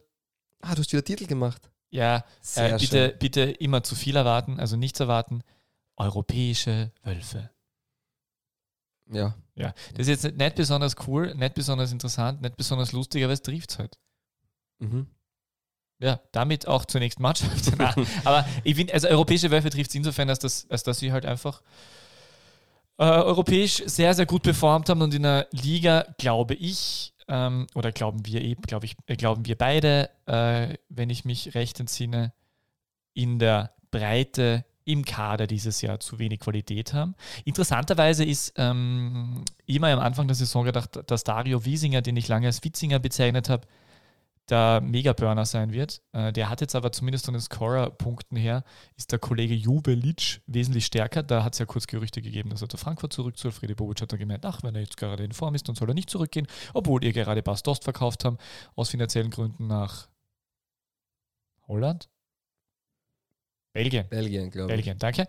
[0.62, 1.70] Ah, du hast wieder Titel gemacht.
[1.90, 2.24] ja,
[2.56, 3.20] äh, bitte, schön.
[3.20, 5.42] bitte immer zu viel erwarten, also nichts erwarten.
[5.96, 7.50] Europäische Wölfe.
[9.12, 9.36] Ja.
[9.56, 13.42] Ja, das ist jetzt nicht besonders cool, nicht besonders interessant, nicht besonders lustig, aber es
[13.42, 13.98] trifft halt.
[14.80, 15.08] Mhm.
[16.02, 17.74] Ja, damit auch zur nächsten Mannschaft.
[18.26, 21.26] Aber ich finde, also europäische Wölfe trifft es insofern, als, das, als dass sie halt
[21.26, 21.62] einfach
[23.00, 27.94] äh, europäisch sehr, sehr gut performt haben und in der Liga, glaube ich, ähm, oder
[27.94, 32.34] glauben wir eben, glaube ich, äh, glauben wir beide, äh, wenn ich mich recht entsinne,
[33.14, 37.16] in der Breite im Kader dieses Jahr zu wenig Qualität haben.
[37.46, 42.48] Interessanterweise ist ähm, immer am Anfang der Saison gedacht, dass Dario Wiesinger, den ich lange
[42.48, 43.68] als Witzinger bezeichnet habe,
[44.50, 46.02] der Mega-Burner sein wird.
[46.12, 48.64] Äh, der hat jetzt aber zumindest von den Scorer-Punkten her,
[48.96, 51.24] ist der Kollege Jubelic wesentlich stärker.
[51.24, 53.52] Da hat es ja kurz Gerüchte gegeben, dass er zu Frankfurt zurück soll.
[53.52, 55.90] Fredi Bobic hat dann gemeint, ach, wenn er jetzt gerade in Form ist, dann soll
[55.90, 58.38] er nicht zurückgehen, obwohl ihr gerade Bas Dost verkauft haben,
[58.76, 60.08] aus finanziellen Gründen nach
[61.68, 62.10] Holland?
[63.74, 64.08] Belgien.
[64.10, 64.76] Belgien, glaube ich.
[64.76, 65.28] Belgien, danke.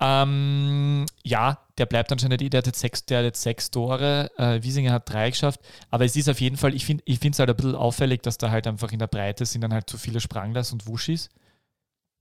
[0.00, 4.30] Ähm, ja, der bleibt anscheinend, eh, der hat jetzt sechs, der hat jetzt sechs Tore,
[4.36, 7.50] äh, Wiesinger hat drei geschafft, aber es ist auf jeden Fall, ich finde es halt
[7.50, 10.20] ein bisschen auffällig, dass da halt einfach in der Breite sind dann halt zu viele
[10.20, 11.30] Spranglers und Wuschis.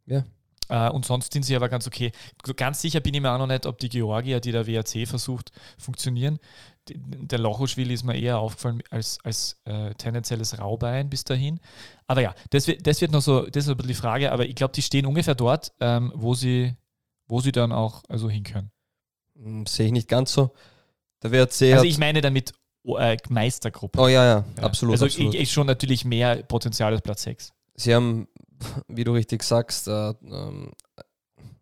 [0.05, 0.23] Ja.
[0.69, 2.11] Äh, und sonst sind sie aber ganz okay.
[2.55, 5.51] Ganz sicher bin ich mir auch noch nicht, ob die Georgier, die der WAC versucht,
[5.77, 6.39] funktionieren.
[6.91, 11.59] Der Lochoschwili ist mir eher aufgefallen als, als äh, tendenzielles Raubein bis dahin.
[12.07, 14.45] Aber ja, das wird, das wird noch so, das ist ein bisschen die Frage, aber
[14.45, 16.75] ich glaube, die stehen ungefähr dort, ähm, wo, sie,
[17.27, 18.71] wo sie dann auch also hinkönnen.
[19.35, 20.51] Hm, Sehe ich nicht ganz so.
[21.21, 22.53] Der WRC Also ich meine damit
[22.85, 23.99] äh, Meistergruppe.
[23.99, 24.63] oh ja, ja, Ja.
[24.63, 24.93] absolut.
[24.93, 25.35] Also absolut.
[25.35, 27.51] Ich, ich schon natürlich mehr Potenzial als Platz 6.
[27.75, 28.27] sie haben,
[28.87, 30.71] wie du richtig sagst, äh, ähm,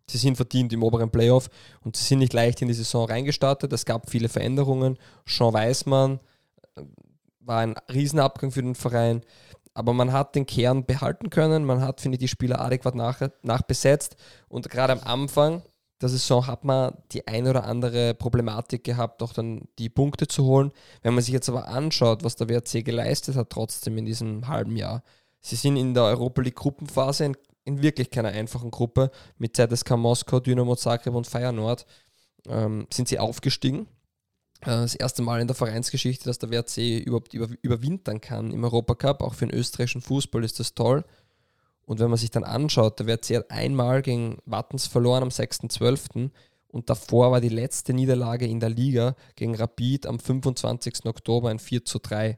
[0.09, 1.49] sie sind verdient im oberen Playoff
[1.81, 3.71] und sie sind nicht leicht in die Saison reingestartet.
[3.73, 4.97] Es gab viele Veränderungen.
[5.25, 6.19] Sean Weismann
[6.75, 6.83] äh,
[7.39, 9.21] war ein Riesenabgang für den Verein,
[9.73, 11.65] aber man hat den Kern behalten können.
[11.65, 14.15] Man hat, finde ich, die Spieler adäquat nach, nachbesetzt
[14.47, 15.61] und gerade am Anfang
[16.01, 20.45] der Saison hat man die ein oder andere Problematik gehabt, auch dann die Punkte zu
[20.45, 20.71] holen.
[21.01, 24.75] Wenn man sich jetzt aber anschaut, was der WRC geleistet hat, trotzdem in diesem halben
[24.75, 25.01] Jahr,
[25.47, 29.91] sie sind in der Europa League Gruppenphase in, in wirklich keiner einfachen Gruppe mit ZSK
[29.91, 31.85] Moskau, Dynamo Zagreb und Feyenoord
[32.47, 33.87] ähm, sind sie aufgestiegen.
[34.61, 38.63] Äh, das erste Mal in der Vereinsgeschichte, dass der WRC überhaupt über, überwintern kann im
[38.63, 39.21] Europacup.
[39.21, 41.03] Auch für den österreichischen Fußball ist das toll.
[41.85, 46.31] Und wenn man sich dann anschaut, der WRC hat einmal gegen Wattens verloren am 6.12.
[46.67, 51.05] Und davor war die letzte Niederlage in der Liga gegen Rapid am 25.
[51.05, 52.37] Oktober ein 4 zu 3.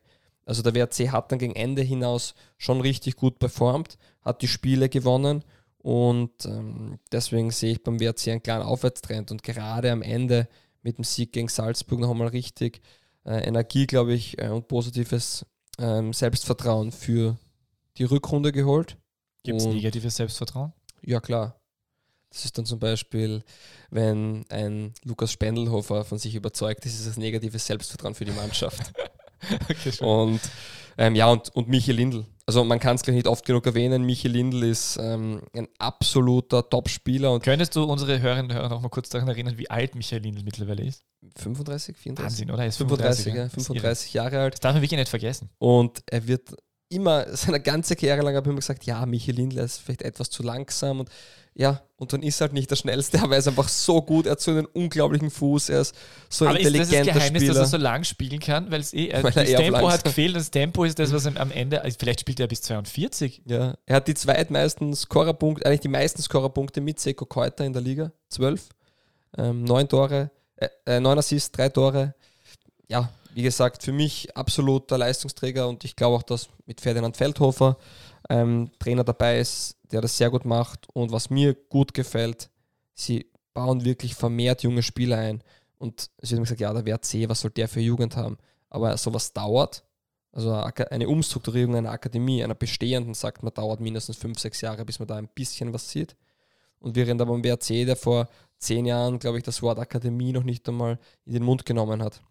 [0.49, 4.89] Also der WRC hat dann gegen Ende hinaus schon richtig gut performt, hat die Spiele
[4.89, 5.43] gewonnen
[5.77, 10.47] und ähm, deswegen sehe ich beim WRC einen klaren Aufwärtstrend und gerade am Ende
[10.81, 12.81] mit dem Sieg gegen Salzburg noch einmal richtig
[13.27, 15.45] äh, Energie, glaube ich, äh, und positives
[15.77, 17.37] ähm, Selbstvertrauen für
[17.97, 18.97] die Rückrunde geholt.
[19.43, 20.73] Gibt es negatives Selbstvertrauen?
[21.03, 21.61] Ja, klar.
[22.31, 23.43] Das ist dann zum Beispiel,
[23.91, 28.91] wenn ein Lukas Spendelhofer von sich überzeugt ist, ist das negatives Selbstvertrauen für die Mannschaft.
[29.69, 30.39] Okay, und
[30.97, 32.25] ähm, ja, und, und Michi Lindl.
[32.45, 34.03] Also man kann es gleich nicht oft genug erwähnen.
[34.03, 38.81] Michi Lindl ist ähm, ein absoluter Top-Spieler und Könntest du unsere Hörerinnen und Hörer noch
[38.81, 41.03] mal kurz daran erinnern, wie alt Michael Lindl mittlerweile ist?
[41.37, 42.23] 35, 34?
[42.25, 42.63] Wahnsinn, oder?
[42.63, 43.79] Er ist 35, 35, ja, Das ist irre.
[43.79, 44.53] 35 Jahre alt.
[44.55, 45.49] Das darf man wirklich nicht vergessen.
[45.57, 46.55] Und er wird
[46.89, 50.29] immer, seine ganze Karriere lang habe ich immer gesagt, ja, Michi Lindler ist vielleicht etwas
[50.29, 51.09] zu langsam und
[51.59, 54.25] ja, und dann ist er halt nicht der Schnellste, aber er ist einfach so gut,
[54.27, 55.93] er hat so einen unglaublichen Fuß, er ist
[56.29, 57.53] so Aber ist das das intelligenter Geheimnis, Spieler.
[57.55, 58.71] dass er so lang spielen kann?
[58.71, 60.35] Weil es eh, äh, Weil er das eher Tempo langsam- hat gefehlt.
[60.37, 63.41] Das Tempo ist das, was ihm am Ende, also vielleicht spielt er bis 42.
[63.45, 67.81] ja, er hat die zweitmeisten Scorerpunkte, eigentlich die meisten Scorerpunkte mit Seko Keuter in der
[67.81, 68.69] Liga, zwölf,
[69.37, 72.15] ähm, neun Tore, äh, äh, neun Assists, drei Tore.
[72.87, 77.75] Ja, wie gesagt, für mich absoluter Leistungsträger und ich glaube auch, dass mit Ferdinand Feldhofer
[78.29, 80.87] ähm, Trainer dabei ist, der das sehr gut macht.
[80.93, 82.49] Und was mir gut gefällt,
[82.93, 85.43] sie bauen wirklich vermehrt junge Spieler ein.
[85.77, 88.37] Und wird immer gesagt, ja, der WRC, was soll der für Jugend haben?
[88.69, 89.83] Aber sowas dauert.
[90.31, 94.99] Also eine Umstrukturierung einer Akademie, einer bestehenden, sagt man, dauert mindestens fünf, sechs Jahre, bis
[94.99, 96.15] man da ein bisschen was sieht.
[96.79, 100.43] Und während aber beim WRC, der vor zehn Jahren, glaube ich, das Wort Akademie noch
[100.43, 102.21] nicht einmal in den Mund genommen hat.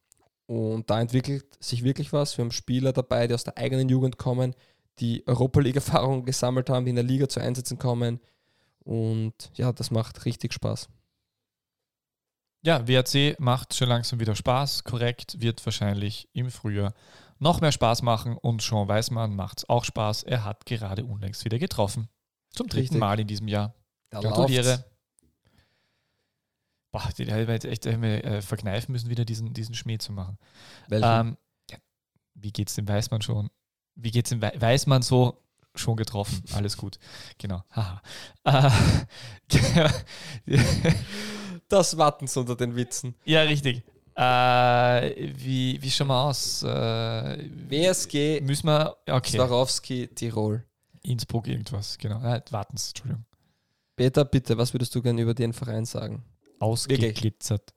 [0.47, 2.38] Und da entwickelt sich wirklich was.
[2.38, 4.55] Wir haben Spieler dabei, die aus der eigenen Jugend kommen,
[5.01, 8.21] die Europa League-Erfahrung gesammelt haben, die in der Liga zu Einsätzen kommen.
[8.81, 10.89] Und ja, das macht richtig Spaß.
[12.63, 16.93] Ja, WRC macht schon langsam wieder Spaß, korrekt, wird wahrscheinlich im Frühjahr
[17.39, 20.25] noch mehr Spaß machen und Sean Weismann macht es auch Spaß.
[20.25, 22.09] Er hat gerade unlängst wieder getroffen.
[22.51, 22.99] Zum dritten Richtig.
[22.99, 23.75] Mal in diesem Jahr.
[24.11, 24.69] Da Gratuliere.
[24.69, 24.85] läuft's.
[26.91, 30.13] Boah, die haben wir jetzt echt wir, äh, verkneifen müssen, wieder diesen, diesen Schmäh zu
[30.13, 30.39] machen.
[30.91, 31.37] Ähm,
[32.35, 33.51] wie geht's dem Weißmann schon?
[34.01, 35.37] Wie geht's dem Wei- Weißmann so?
[35.75, 36.43] Schon getroffen.
[36.55, 36.99] Alles gut.
[37.39, 37.63] Genau.
[38.45, 38.71] Äh,
[41.69, 43.15] das Wattens unter den Witzen.
[43.25, 43.83] ja, richtig.
[44.17, 46.63] Äh, wie, wie schauen wir aus?
[46.65, 48.97] Äh, WSG müssen wir.
[49.09, 49.37] Okay.
[49.37, 50.65] Swarovski Tirol.
[51.03, 52.21] Innsbruck irgendwas, genau.
[52.25, 53.25] Äh, Wartens, Entschuldigung.
[53.95, 56.25] Peter, bitte, was würdest du gerne über den Verein sagen?
[56.59, 57.73] Ausgeglitzert.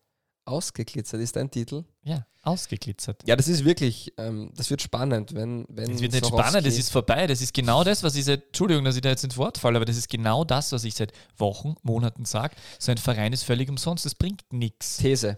[0.46, 1.84] Ausgeglitzert ist dein Titel?
[2.04, 3.22] Ja, ausgeglitzert.
[3.28, 6.66] Ja, das ist wirklich, ähm, das wird spannend, wenn, wenn Das wird nicht Swarovski- spannend,
[6.68, 7.28] das ist vorbei.
[7.28, 9.76] Das ist genau das, was ich seit, Entschuldigung, dass ich da jetzt ins Wort falle,
[9.78, 12.56] aber das ist genau das, was ich seit Wochen, Monaten sage.
[12.80, 14.98] So ein Verein ist völlig umsonst, das bringt nichts.
[14.98, 15.38] These.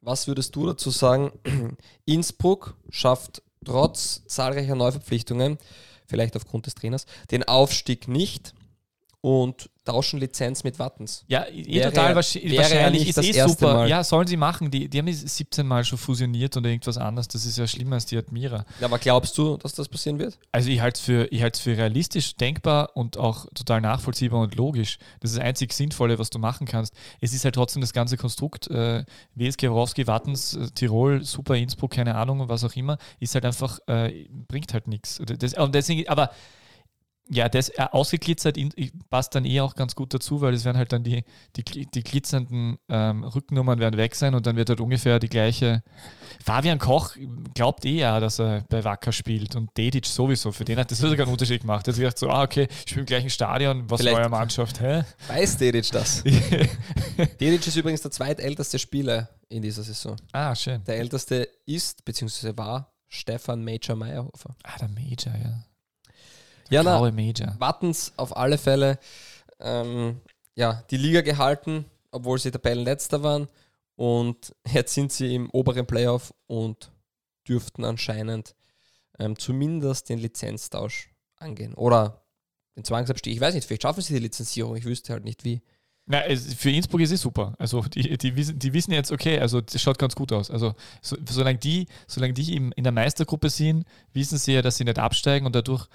[0.00, 1.32] Was würdest du dazu sagen?
[2.06, 5.58] Innsbruck schafft trotz zahlreicher Neuverpflichtungen,
[6.06, 8.54] vielleicht aufgrund des Trainers, den Aufstieg nicht
[9.24, 11.24] und tauschen Lizenz mit Wattens.
[11.28, 13.72] Ja, eh Wäre total wahrscheinlich nicht ist eh super.
[13.72, 13.88] Mal.
[13.88, 14.70] Ja, sollen sie machen.
[14.70, 17.28] Die, die haben 17 Mal schon fusioniert oder irgendwas anderes.
[17.28, 18.66] Das ist ja schlimmer als die Admira.
[18.80, 20.38] Ja, aber glaubst du, dass das passieren wird?
[20.52, 24.56] Also ich halte es für, ich halt's für realistisch, denkbar und auch total nachvollziehbar und
[24.56, 24.98] logisch.
[25.20, 26.92] Das ist das einzig Sinnvolle, was du machen kannst.
[27.22, 29.06] Es ist halt trotzdem das ganze Konstrukt, äh,
[29.36, 33.78] WSG Borowski, Wattens, äh, Tirol, Super Innsbruck, keine Ahnung, was auch immer, ist halt einfach,
[33.86, 35.18] äh, bringt halt nichts.
[35.18, 36.30] Und deswegen, aber
[37.30, 38.70] ja, das äh, ausgeglitzert in,
[39.08, 41.24] passt dann eh auch ganz gut dazu, weil es werden halt dann die,
[41.56, 45.82] die, die glitzernden ähm, Rücknummern werden weg sein und dann wird halt ungefähr die gleiche.
[46.44, 47.16] Fabian Koch
[47.54, 50.52] glaubt eh ja, dass er bei Wacker spielt und Dedic sowieso.
[50.52, 51.86] Für den hat das sogar einen Unterschied gemacht.
[51.88, 54.80] Er hat gesagt so, ah, okay, ich spiele im gleichen Stadion, was Vielleicht- neue Mannschaft,
[54.80, 55.04] hä?
[55.28, 56.22] Weiß Dedic das?
[57.40, 60.16] Dedic ist übrigens der zweitälteste Spieler in dieser Saison.
[60.32, 60.82] ah, schön.
[60.84, 64.54] Der älteste ist, beziehungsweise war, Stefan Major Meyerhofer.
[64.64, 65.64] Ah, der Major, ja.
[66.70, 67.54] Ja, na, Graue Major.
[67.58, 68.98] Wattens auf alle Fälle
[69.60, 70.20] ähm,
[70.54, 73.48] ja, die Liga gehalten, obwohl sie Tabellenletzter waren.
[73.96, 76.90] Und jetzt sind sie im oberen Playoff und
[77.48, 78.54] dürften anscheinend
[79.18, 81.74] ähm, zumindest den Lizenztausch angehen.
[81.74, 82.24] Oder
[82.76, 83.34] den Zwangsabstieg.
[83.34, 84.76] Ich weiß nicht, vielleicht schaffen sie die Lizenzierung.
[84.76, 85.62] Ich wüsste halt nicht wie.
[86.06, 87.54] Na, für Innsbruck ist es super.
[87.58, 90.50] Also die, die, wissen, die wissen jetzt, okay, also das schaut ganz gut aus.
[90.50, 94.76] Also so, solange die, solange die im, in der Meistergruppe sind, wissen sie ja, dass
[94.76, 95.88] sie nicht absteigen und dadurch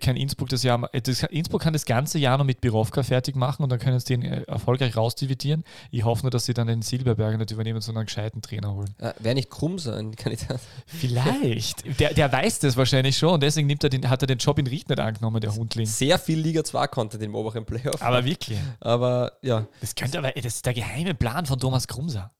[0.00, 3.64] kann Innsbruck das Jahr, das, Innsbruck kann das ganze Jahr noch mit Birovka fertig machen
[3.64, 5.64] und dann können sie den äh, erfolgreich rausdividieren.
[5.90, 8.94] Ich hoffe nur, dass sie dann den Silberberger nicht übernehmen, sondern einen gescheiten Trainer holen.
[8.98, 10.60] Äh, Wäre nicht Krumser ein Kandidat?
[10.86, 12.00] Vielleicht.
[12.00, 14.58] der, der weiß das wahrscheinlich schon und deswegen nimmt er den, hat er den Job
[14.58, 15.84] in Ried nicht angenommen, der Hundling.
[15.84, 18.00] Sehr viel Liga 2 Content im oberen Playoff.
[18.00, 18.58] Aber wirklich.
[18.80, 19.66] Aber ja.
[19.80, 22.30] Das könnte aber, das ist der geheime Plan von Thomas Krumser.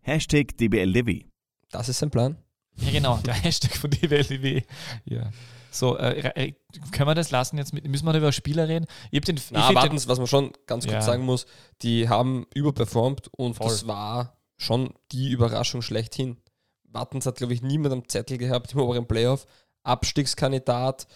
[0.00, 1.24] Hashtag DBLDW.
[1.70, 2.36] Das ist sein Plan.
[2.76, 4.62] Ja, genau, der Hashtag von DBLDW.
[5.04, 5.30] Ja.
[5.70, 6.54] So, äh, äh,
[6.92, 8.86] können wir das lassen jetzt mit, müssen wir über Spieler reden?
[9.10, 11.02] Ich den, Na, ich warten, was man schon ganz kurz ja.
[11.02, 11.46] sagen muss,
[11.82, 13.68] die haben überperformt und Voll.
[13.68, 16.36] das war schon die Überraschung schlechthin.
[16.84, 19.46] Wattens hat, glaube ich, niemand am Zettel gehabt im oberen Playoff.
[19.82, 21.08] Abstiegskandidat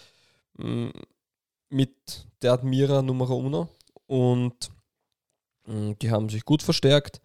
[0.57, 0.91] mh, mm,
[1.69, 3.69] mit der Admira Nummer Uno
[4.07, 4.71] und
[5.69, 7.21] die haben sich gut verstärkt,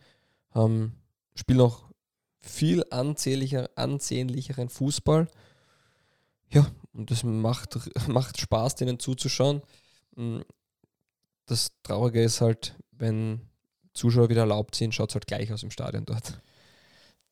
[0.51, 0.95] haben,
[1.35, 1.85] spielen auch
[2.43, 5.29] viel ansehnlicher, ansehnlicheren Fußball.
[6.51, 7.79] Ja, und das macht,
[8.09, 9.63] macht Spaß, denen zuzuschauen.
[10.17, 10.41] Mm,
[11.47, 13.41] das Traurige ist halt, wenn
[13.95, 16.41] Zuschauer wieder erlaubt sind, schaut es halt gleich aus im Stadion dort.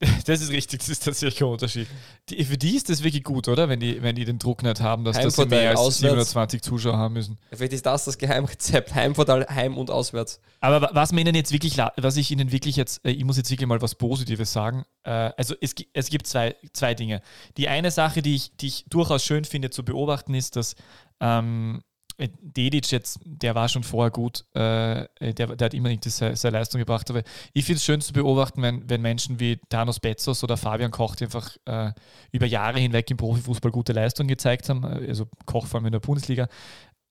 [0.27, 1.87] Das ist richtig, das ist tatsächlich ein Unterschied.
[2.29, 3.69] Die, für die ist das wirklich gut, oder?
[3.69, 6.01] Wenn die, wenn die den Druck nicht haben, dass, dass sie mehr als auswärts.
[6.01, 7.39] 720 Zuschauer haben müssen.
[7.53, 8.95] Vielleicht ist das das Geheimrezept.
[8.95, 10.41] Heimvorteil, Heim und auswärts.
[10.61, 13.51] Aber was mir ihnen jetzt wirklich, was ich ihnen wirklich jetzt, äh, ich muss jetzt
[13.51, 14.85] wirklich mal was Positives sagen.
[15.05, 17.23] Äh, also es, es gibt zwei, zwei Dinge.
[17.57, 20.75] Die eine Sache, die ich, die ich durchaus schön finde zu beobachten, ist, dass
[21.21, 21.92] ähm, äh,
[22.29, 26.79] Dedic jetzt, der war schon vorher gut, äh, der, der, hat immer nicht seine, Leistung
[26.79, 30.57] gebracht, aber ich finde es schön zu beobachten, wenn, wenn Menschen wie Thanos Betzos oder
[30.57, 31.93] Fabian Koch, die einfach äh,
[32.31, 35.93] über Jahre hinweg im Profifußball gute Leistung gezeigt haben, äh, also Koch vor allem in
[35.93, 36.49] der Bundesliga,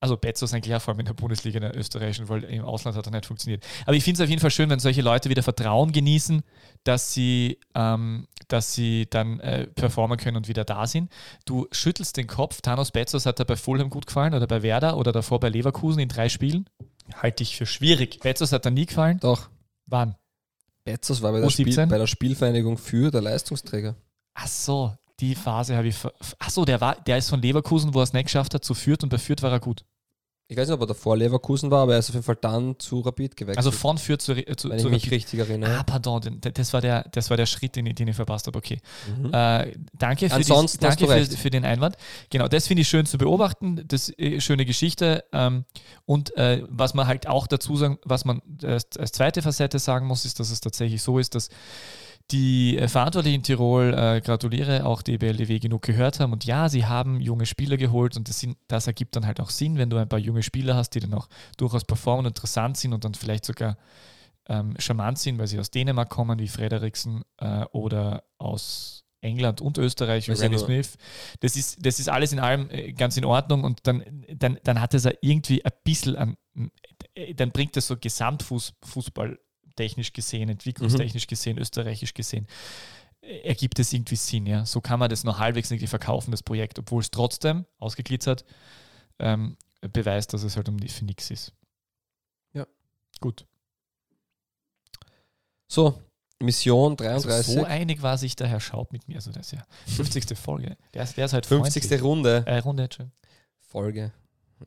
[0.02, 2.98] also Betzos eigentlich auch vor allem in der Bundesliga, in der österreichischen, weil im Ausland
[2.98, 3.64] hat er nicht funktioniert.
[3.86, 6.42] Aber ich finde es auf jeden Fall schön, wenn solche Leute wieder Vertrauen genießen,
[6.84, 11.12] dass sie, ähm, dass sie dann äh, performen können und wieder da sind.
[11.46, 12.62] Du schüttelst den Kopf.
[12.62, 16.00] Thanos Betzos hat er bei Fulham gut gefallen oder bei Werder oder davor bei Leverkusen
[16.00, 16.68] in drei Spielen.
[17.14, 18.20] Halte ich für schwierig.
[18.22, 19.20] Betzos hat er nie gefallen.
[19.20, 19.50] Doch.
[19.86, 20.16] Wann?
[20.84, 23.96] Betzos war bei der, Spiel, bei der Spielvereinigung für der Leistungsträger.
[24.34, 25.96] Ach so, die Phase habe ich.
[26.40, 28.74] Ach so, der, war, der ist von Leverkusen, wo er es nicht geschafft hat, zu
[28.74, 29.86] Fürth und bei Fürth war er gut.
[30.52, 32.78] Ich weiß nicht, ob er davor Leverkusen war, aber er ist auf jeden Fall dann
[32.78, 33.58] zu Rapid gewechselt.
[33.58, 35.14] Also von Fürth zu, äh, zu, Wenn zu ich mich Rapid.
[35.14, 35.80] richtig erinnere.
[35.80, 38.58] Ah, pardon, das war der, das war der Schritt, den, den ich verpasst habe.
[38.58, 38.82] Okay.
[39.18, 39.34] Mhm.
[39.34, 41.96] Äh, danke für, dies, danke für, für, den Einwand.
[42.30, 43.82] Genau, das finde ich schön zu beobachten.
[43.88, 45.24] Das ist äh, schöne Geschichte.
[45.32, 45.64] Ähm,
[46.06, 50.06] und äh, was man halt auch dazu sagen, was man als, als zweite Facette sagen
[50.06, 51.48] muss, ist, dass es tatsächlich so ist, dass
[52.32, 56.34] die äh, Verantwortlichen in Tirol, äh, gratuliere, auch die BLDW genug gehört haben.
[56.34, 59.50] Und ja, sie haben junge Spieler geholt und das, sind, das, ergibt dann halt auch
[59.50, 62.94] Sinn, wenn du ein paar junge Spieler hast, die dann auch durchaus performen, interessant sind
[62.94, 63.78] und dann vielleicht sogar
[64.48, 69.78] ähm, charmant sind, weil sie aus Dänemark kommen, wie Frederiksen äh, oder aus England und
[69.78, 70.98] Österreich, wie Randy Smith.
[71.42, 74.82] Das ist, das ist alles in allem äh, ganz in Ordnung und dann, dann, dann
[74.82, 76.38] hat es irgendwie ein bisschen an,
[77.14, 79.38] äh, dann bringt es so Gesamtfußball
[79.76, 81.30] technisch gesehen, entwicklungstechnisch mhm.
[81.30, 82.48] gesehen, österreichisch gesehen,
[83.22, 84.46] ergibt es irgendwie Sinn.
[84.46, 84.66] Ja?
[84.66, 88.46] So kann man das noch halbwegs irgendwie verkaufen, das Projekt, obwohl es trotzdem ausgeglitzert
[89.20, 91.54] ähm, beweist, dass es halt um für nichts ist.
[92.54, 92.66] Ja.
[93.20, 93.46] Gut.
[95.68, 96.02] So,
[96.42, 97.32] Mission 33.
[97.32, 99.16] Also so einig war sich der Herr Schaub mit mir.
[99.16, 100.38] Also das ist ja 50.
[100.38, 100.78] Folge.
[100.94, 101.84] Der ist, der ist halt 50.
[101.84, 102.04] Freundlich.
[102.04, 102.44] Runde.
[102.46, 102.90] Äh, Runde.
[103.60, 104.12] Folge.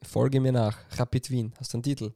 [0.03, 0.79] Folge mir nach.
[0.93, 1.53] Rapid Wien.
[1.59, 2.13] Hast du einen Titel?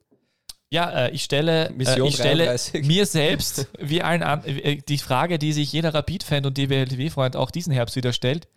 [0.70, 5.38] Ja, äh, ich stelle, äh, ich stelle mir selbst, wie allen an, äh, die Frage,
[5.38, 8.48] die sich jeder Rapid-Fan und DWLTW-Freund auch diesen Herbst wieder stellt: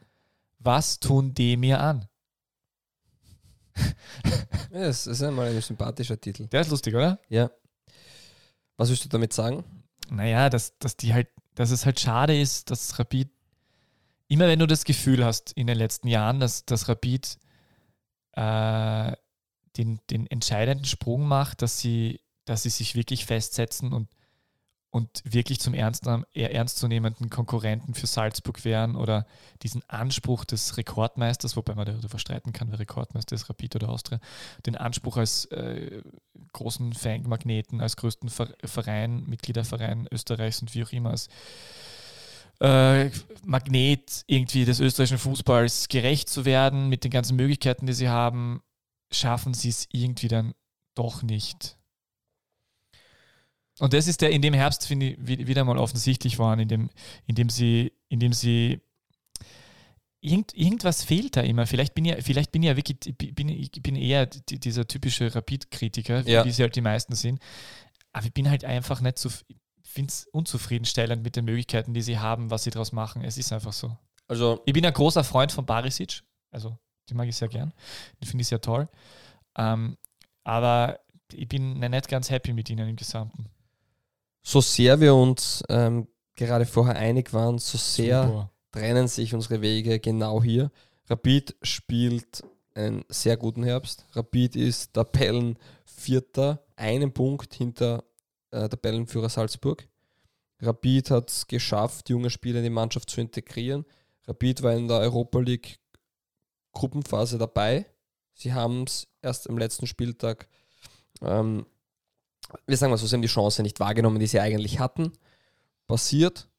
[0.60, 2.08] Was tun die mir an?
[4.74, 6.48] ja, das ist einmal ein sympathischer Titel.
[6.48, 7.20] Der ist lustig, oder?
[7.30, 7.50] Ja.
[8.76, 9.64] Was willst du damit sagen?
[10.10, 13.30] Naja, dass, dass, die halt, dass es halt schade ist, dass Rapid,
[14.28, 17.38] immer wenn du das Gefühl hast in den letzten Jahren, dass, dass Rapid
[18.34, 19.14] äh,
[19.78, 24.10] den, den entscheidenden Sprung macht, dass sie, dass sie sich wirklich festsetzen und,
[24.90, 25.94] und wirklich zum eher
[26.34, 29.26] ernstzunehmenden Konkurrenten für Salzburg wären oder
[29.64, 34.20] diesen Anspruch des Rekordmeisters, wobei man darüber verstreiten kann, wer Rekordmeister ist, Rapid oder Austria,
[34.66, 36.02] den Anspruch als äh,
[36.52, 41.30] großen Fanmagneten, als größten Verein, Mitgliederverein Österreichs und wie auch immer, als
[42.62, 43.10] äh,
[43.44, 48.62] Magnet irgendwie des österreichischen Fußballs gerecht zu werden mit den ganzen Möglichkeiten, die sie haben,
[49.12, 50.54] schaffen sie es irgendwie dann
[50.96, 51.78] doch nicht.
[53.80, 56.90] Und das ist der in dem Herbst, finde ich, wieder mal offensichtlich waren, in dem,
[57.26, 58.82] in dem sie, in dem sie
[60.22, 61.66] irgend, irgendwas fehlt da immer.
[61.66, 66.22] Vielleicht bin ich, vielleicht bin ich ja wirklich, bin, ich bin eher dieser typische Rapid-Kritiker,
[66.28, 66.46] ja.
[66.46, 67.40] wie sie halt die meisten sind.
[68.14, 72.02] aber ich bin halt einfach nicht so, ich finde es unzufriedenstellend mit den Möglichkeiten, die
[72.02, 73.24] sie haben, was sie daraus machen.
[73.24, 73.98] Es ist einfach so.
[74.28, 76.22] Also, Ich bin ein großer Freund von Barisic,
[76.52, 76.78] also
[77.12, 77.74] die mag ich sehr gern,
[78.22, 78.88] die finde ich sehr toll.
[79.58, 79.98] Ähm,
[80.44, 81.00] aber
[81.34, 83.46] ich bin nicht ganz happy mit ihnen im Gesamten.
[84.42, 88.52] so sehr wir uns ähm, gerade vorher einig waren, so sehr Super.
[88.72, 90.72] trennen sich unsere Wege genau hier.
[91.10, 92.44] Rapid spielt
[92.74, 94.06] einen sehr guten Herbst.
[94.14, 98.06] Rapid ist Tabellenvierter, einen Punkt hinter
[98.52, 99.88] äh, Tabellenführer Salzburg.
[100.62, 103.86] Rapid hat es geschafft, junge Spieler in die Mannschaft zu integrieren.
[104.28, 105.80] Rapid war in der Europa League
[106.74, 107.86] Gruppenphase dabei.
[108.34, 110.48] Sie haben es erst am letzten Spieltag,
[111.22, 111.66] ähm,
[112.66, 115.14] wir sagen mal so, sie haben die Chance nicht wahrgenommen, die sie eigentlich hatten.
[115.88, 116.50] Passiert,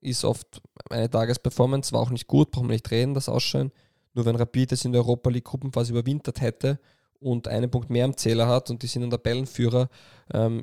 [0.00, 3.72] ist oft eine Tagesperformance, war auch nicht gut, brauchen wir nicht reden, das Ausschauen.
[4.14, 6.80] Nur wenn Rapid es in der Europa League Gruppenphase überwintert hätte
[7.20, 9.88] und einen Punkt mehr am Zähler hat und die sind ein Tabellenführer,
[10.32, 10.62] ähm,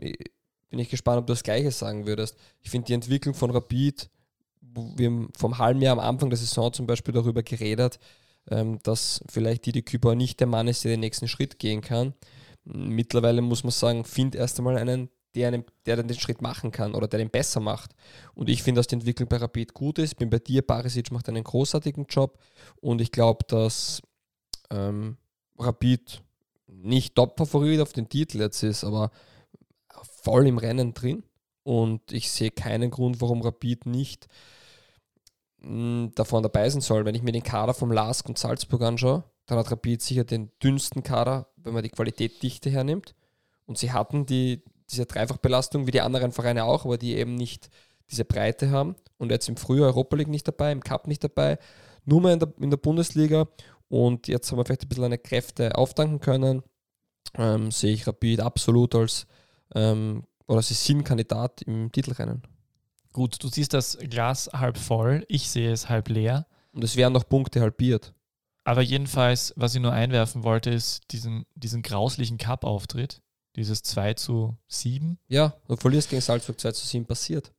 [0.69, 2.35] bin ich gespannt, ob du das Gleiche sagen würdest.
[2.61, 4.09] Ich finde die Entwicklung von Rapid,
[4.61, 7.99] wir haben vom halben Jahr am Anfang der Saison zum Beispiel darüber geredet,
[8.45, 12.13] dass vielleicht Didi Küper nicht der Mann ist, der den nächsten Schritt gehen kann.
[12.65, 16.71] Mittlerweile muss man sagen, find erst einmal einen, der, einen, der dann den Schritt machen
[16.71, 17.93] kann oder der den besser macht.
[18.33, 20.15] Und ich finde, dass die Entwicklung bei Rapid gut ist.
[20.15, 22.39] Bin bei dir, Barisic macht einen großartigen Job
[22.81, 24.01] und ich glaube, dass
[24.69, 25.17] ähm,
[25.57, 26.21] Rapid
[26.67, 29.11] nicht Top-Favorit auf den Titel jetzt ist, aber
[30.21, 31.23] voll im Rennen drin.
[31.63, 34.27] Und ich sehe keinen Grund, warum Rapid nicht
[35.63, 37.05] davon dabei sein soll.
[37.05, 40.51] Wenn ich mir den Kader vom LASK und Salzburg anschaue, dann hat Rapid sicher den
[40.61, 43.15] dünnsten Kader, wenn man die Qualitätdichte hernimmt.
[43.65, 47.69] Und sie hatten die, diese Dreifachbelastung wie die anderen Vereine auch, aber die eben nicht
[48.09, 48.95] diese Breite haben.
[49.17, 51.57] Und jetzt im Frühjahr Europa League nicht dabei, im Cup nicht dabei,
[52.05, 53.47] nur mal in der, in der Bundesliga.
[53.87, 56.63] Und jetzt haben wir vielleicht ein bisschen eine Kräfte auftanken können.
[57.35, 59.27] Ähm, sehe ich Rapid absolut als,
[59.75, 62.43] ähm, oder sie sind Kandidat im Titelrennen.
[63.13, 66.47] Gut, du siehst das Glas halb voll, ich sehe es halb leer.
[66.73, 68.13] Und es werden noch Punkte halbiert.
[68.63, 73.21] Aber jedenfalls, was ich nur einwerfen wollte, ist diesen, diesen grauslichen Cup-Auftritt,
[73.55, 75.19] dieses 2 zu 7.
[75.27, 77.51] Ja, du verlierst gegen Salzburg 2 zu 7 passiert.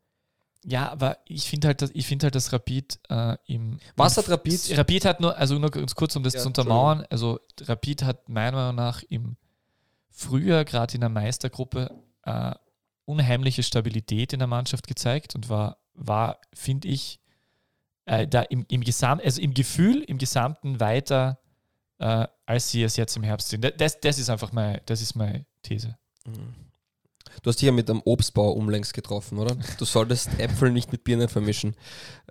[0.65, 3.79] Ja, aber ich finde halt, dass- ich finde halt, dass Rapid äh, im.
[3.97, 7.05] Was hat Rapid- Rapid hat nur, also nur ganz kurz, um das Ja, zu untermauern,
[7.11, 9.37] also Rapid hat meiner Meinung nach im
[10.11, 11.91] Frühjahr, gerade in der Meistergruppe,
[12.25, 12.55] äh,
[13.07, 17.21] unheimliche Stabilität in der Mannschaft gezeigt und war, war finde ich,
[18.07, 21.39] äh, da im, im Gesamt, also im Gefühl, im Gesamten weiter,
[21.99, 23.65] äh, als sie es jetzt im Herbst sind.
[23.81, 25.97] Das, das ist einfach meine, das ist meine These.
[27.43, 29.57] Du hast dich ja mit einem Obstbauer umlängst getroffen, oder?
[29.79, 31.75] Du solltest Äpfel nicht mit Birnen vermischen.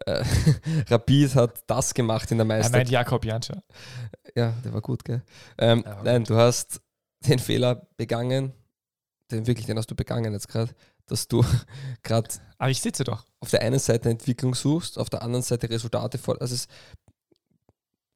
[0.05, 0.23] Äh,
[0.89, 2.77] Rapid hat das gemacht in der Er Meister.
[2.77, 3.63] meint Jakob Janscher.
[4.35, 5.21] Ja, der war gut, gell?
[5.57, 6.81] Ähm, Ja, nein, du hast
[7.27, 8.53] den Fehler begangen,
[9.31, 10.73] den wirklich, den hast du begangen jetzt gerade,
[11.07, 11.43] dass du
[12.03, 13.25] gerade Aber ich sitze doch.
[13.39, 16.41] auf der einen Seite Entwicklung suchst, auf der anderen Seite Resultate vor.
[16.41, 16.67] Also es,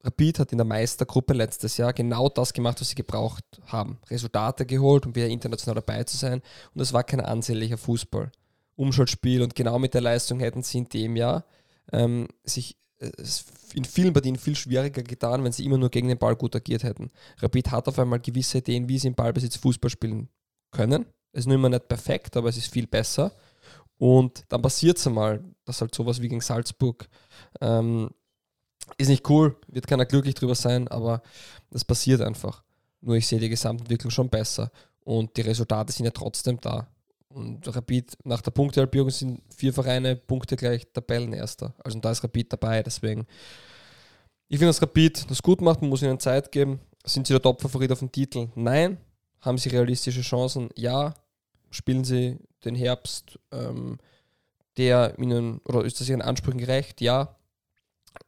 [0.04, 3.98] Rapid hat in der Meistergruppe letztes Jahr genau das gemacht, was sie gebraucht haben.
[4.08, 6.40] Resultate geholt, um wieder international dabei zu sein.
[6.74, 8.30] Und es war kein ansehnlicher Fußball.
[8.76, 11.44] Umschaltspiel und genau mit der Leistung hätten sie in dem Jahr
[11.92, 13.10] ähm, sich äh,
[13.74, 16.84] in vielen Partien viel schwieriger getan, wenn sie immer nur gegen den Ball gut agiert
[16.84, 17.10] hätten.
[17.38, 20.28] Rapid hat auf einmal gewisse Ideen, wie sie im Ballbesitz Fußball spielen
[20.70, 21.06] können.
[21.32, 23.32] Es ist nur immer nicht perfekt, aber es ist viel besser.
[23.98, 27.08] Und dann passiert es einmal, dass halt sowas wie gegen Salzburg
[27.60, 28.10] ähm,
[28.96, 31.22] ist nicht cool, wird keiner glücklich drüber sein, aber
[31.70, 32.62] das passiert einfach.
[33.00, 34.70] Nur ich sehe die Gesamtentwicklung schon besser
[35.04, 36.88] und die Resultate sind ja trotzdem da.
[37.28, 41.74] Und Rapid nach der Punktehalbierung sind vier Vereine Punkte gleich Tabellenerster.
[41.84, 43.26] Also da ist Rapid dabei, deswegen.
[44.48, 46.80] Ich finde, dass Rapid das gut macht, man muss ihnen Zeit geben.
[47.04, 48.48] Sind sie der Top-Favorit auf den Titel?
[48.54, 48.98] Nein.
[49.40, 50.70] Haben sie realistische Chancen?
[50.76, 51.14] Ja.
[51.70, 53.98] Spielen sie den Herbst, ähm,
[54.76, 57.00] der ihnen, oder ist das ihren Ansprüchen gerecht?
[57.00, 57.36] Ja.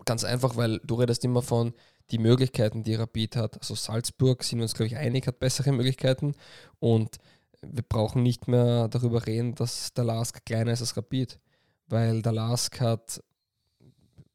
[0.05, 1.75] Ganz einfach, weil du redest immer von
[2.11, 3.59] die Möglichkeiten, die Rapid hat.
[3.59, 6.35] Also Salzburg, sind wir uns, glaube ich, einig, hat bessere Möglichkeiten.
[6.79, 7.19] Und
[7.63, 11.39] wir brauchen nicht mehr darüber reden, dass der Lask kleiner ist als Rapid.
[11.87, 13.23] Weil der Lask hat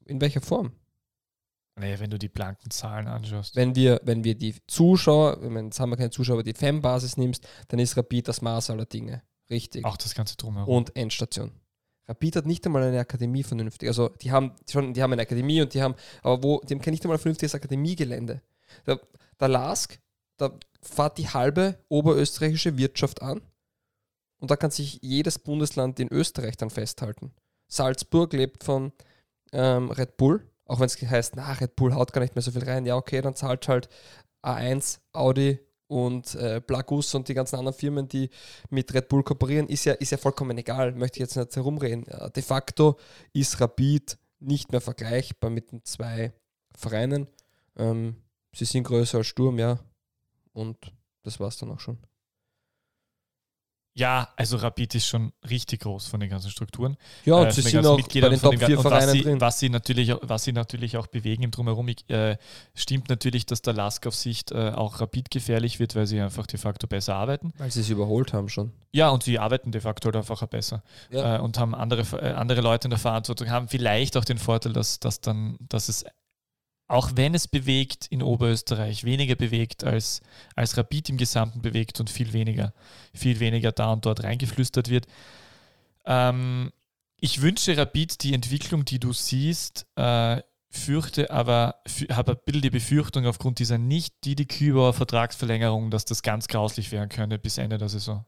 [0.04, 0.72] in welcher Form?
[1.78, 3.54] Naja, wenn du die blanken Zahlen anschaust.
[3.54, 6.54] Wenn wir, wenn wir die Zuschauer, ich meine, jetzt haben wir keine Zuschauer, aber die
[6.54, 9.22] Fanbasis nimmst, dann ist Rapid das Maß aller Dinge.
[9.50, 9.84] Richtig.
[9.84, 10.74] Auch das ganze Drumherum.
[10.74, 11.52] und Endstation.
[12.08, 13.88] Rapid hat nicht einmal eine Akademie vernünftig.
[13.88, 16.90] Also die haben schon, die haben eine Akademie und die haben, aber wo, die haben
[16.90, 18.42] nicht einmal ein vernünftiges Akademiegelände.
[18.86, 19.00] Der,
[19.38, 20.00] der LASK,
[20.38, 23.42] da fährt die halbe oberösterreichische Wirtschaft an
[24.38, 27.32] und da kann sich jedes Bundesland in Österreich dann festhalten.
[27.68, 28.92] Salzburg lebt von
[29.52, 32.50] ähm, Red Bull, auch wenn es heißt, na, Red Bull haut gar nicht mehr so
[32.50, 32.86] viel rein.
[32.86, 33.88] Ja, okay, dann zahlt halt
[34.42, 38.30] A1, Audi und äh, Blagus und die ganzen anderen Firmen, die
[38.70, 42.04] mit Red Bull kooperieren, ist ja, ist ja vollkommen egal, möchte ich jetzt nicht herumreden.
[42.08, 42.98] Ja, de facto
[43.32, 46.32] ist Rapid nicht mehr vergleichbar mit den zwei
[46.76, 47.28] Vereinen.
[47.76, 48.16] Ähm,
[48.54, 49.78] sie sind größer als Sturm, ja.
[50.52, 50.92] Und
[51.22, 51.98] das war es dann auch schon.
[53.96, 56.98] Ja, also Rapid ist schon richtig groß von den ganzen Strukturen.
[57.24, 59.40] Ja, und äh, sie sind auch bei den Top 4 Vereinen was sie, drin.
[59.40, 62.36] Was sie, natürlich, was sie natürlich auch bewegen im Drumherum, äh,
[62.74, 66.46] stimmt natürlich, dass der Lask auf Sicht äh, auch Rapid gefährlich wird, weil sie einfach
[66.46, 67.54] de facto besser arbeiten.
[67.56, 68.70] Weil sie es überholt haben schon.
[68.92, 70.82] Ja, und sie arbeiten de facto halt einfach besser.
[71.10, 71.36] Ja.
[71.36, 74.74] Äh, und haben andere, äh, andere Leute in der Verantwortung, haben vielleicht auch den Vorteil,
[74.74, 76.04] dass, dass, dann, dass es
[76.88, 80.20] auch wenn es bewegt in Oberösterreich, weniger bewegt als,
[80.54, 82.72] als Rapid im Gesamten bewegt und viel weniger,
[83.12, 85.06] viel weniger da und dort reingeflüstert wird.
[86.04, 86.70] Ähm,
[87.18, 91.76] ich wünsche Rapid die Entwicklung, die du siehst, äh, fürchte aber,
[92.10, 94.46] habe ein bisschen die Befürchtung aufgrund dieser nicht die die
[94.92, 98.24] Vertragsverlängerung, dass das ganz grauslich werden könnte bis Ende der Saison.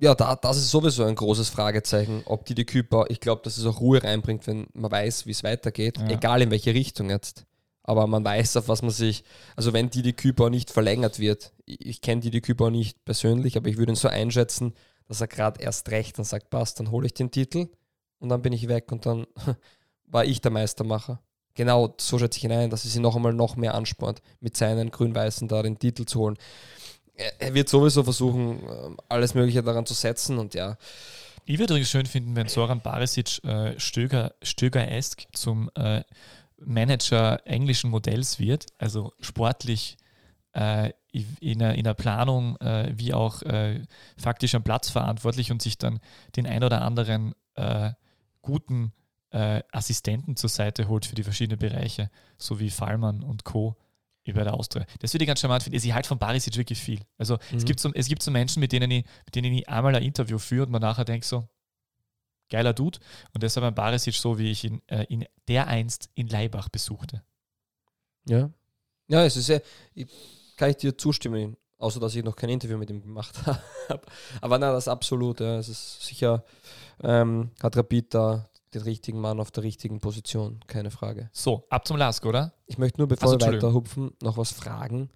[0.00, 2.64] Ja, da, das ist sowieso ein großes Fragezeichen, ob die die
[3.08, 6.08] ich glaube, dass es auch Ruhe reinbringt, wenn man weiß, wie es weitergeht, ja.
[6.08, 7.47] egal in welche Richtung jetzt
[7.88, 9.24] aber man weiß, auf was man sich,
[9.56, 13.78] also wenn Didi Küper nicht verlängert wird, ich kenne Didi Küper nicht persönlich, aber ich
[13.78, 14.74] würde ihn so einschätzen,
[15.06, 17.68] dass er gerade erst recht und sagt, passt, dann hole ich den Titel
[18.18, 19.26] und dann bin ich weg und dann
[20.06, 21.22] war ich der Meistermacher.
[21.54, 24.54] Genau, so schätze ich ihn ein, dass es ihn noch einmal noch mehr anspornt, mit
[24.54, 26.36] seinen Grün-Weißen da den Titel zu holen.
[27.38, 30.76] Er wird sowieso versuchen, ähm, alles Mögliche daran zu setzen und ja.
[31.46, 36.02] Ich würde übrigens schön finden, wenn Soran Barisic äh, Stöger, Stöger-esk zum äh,
[36.64, 39.96] Manager englischen Modells wird, also sportlich
[40.52, 40.92] äh,
[41.40, 43.82] in, einer, in einer Planung äh, wie auch äh,
[44.16, 46.00] faktisch am Platz verantwortlich und sich dann
[46.36, 47.92] den ein oder anderen äh,
[48.42, 48.92] guten
[49.30, 53.76] äh, Assistenten zur Seite holt für die verschiedenen Bereiche, so wie Fallmann und Co.
[54.24, 54.86] über der Austria.
[55.00, 55.78] Das würde ich ganz charmant finden.
[55.78, 57.00] Sie halt von Barisic wirklich viel.
[57.18, 57.58] Also mhm.
[57.58, 60.02] es, gibt so, es gibt so Menschen, mit denen, ich, mit denen ich einmal ein
[60.02, 61.48] Interview führe und man nachher denkt so,
[62.50, 62.98] geiler Dude.
[63.34, 67.22] Und deshalb ein Barisic so, wie ich ihn äh, in der einst in Leibach besuchte.
[68.26, 68.50] Ja.
[69.08, 69.62] Ja, es ist sehr,
[69.94, 70.06] ich,
[70.56, 73.34] kann ich dir zustimmen, außer dass ich noch kein Interview mit ihm gemacht
[73.88, 74.02] habe.
[74.40, 75.40] Aber nein, das ist absolut.
[75.40, 75.58] Ja.
[75.58, 76.44] Es ist sicher,
[77.02, 81.30] ähm, hat Rapid da den richtigen Mann auf der richtigen Position, keine Frage.
[81.32, 82.52] So, ab zum Lask, oder?
[82.66, 85.08] Ich möchte nur, bevor also, wir weiter hupfen, noch was fragen.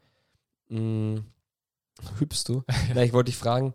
[0.69, 1.27] Hm,
[2.19, 2.63] hüpfst du?
[2.95, 3.75] Nein, ich wollte dich fragen,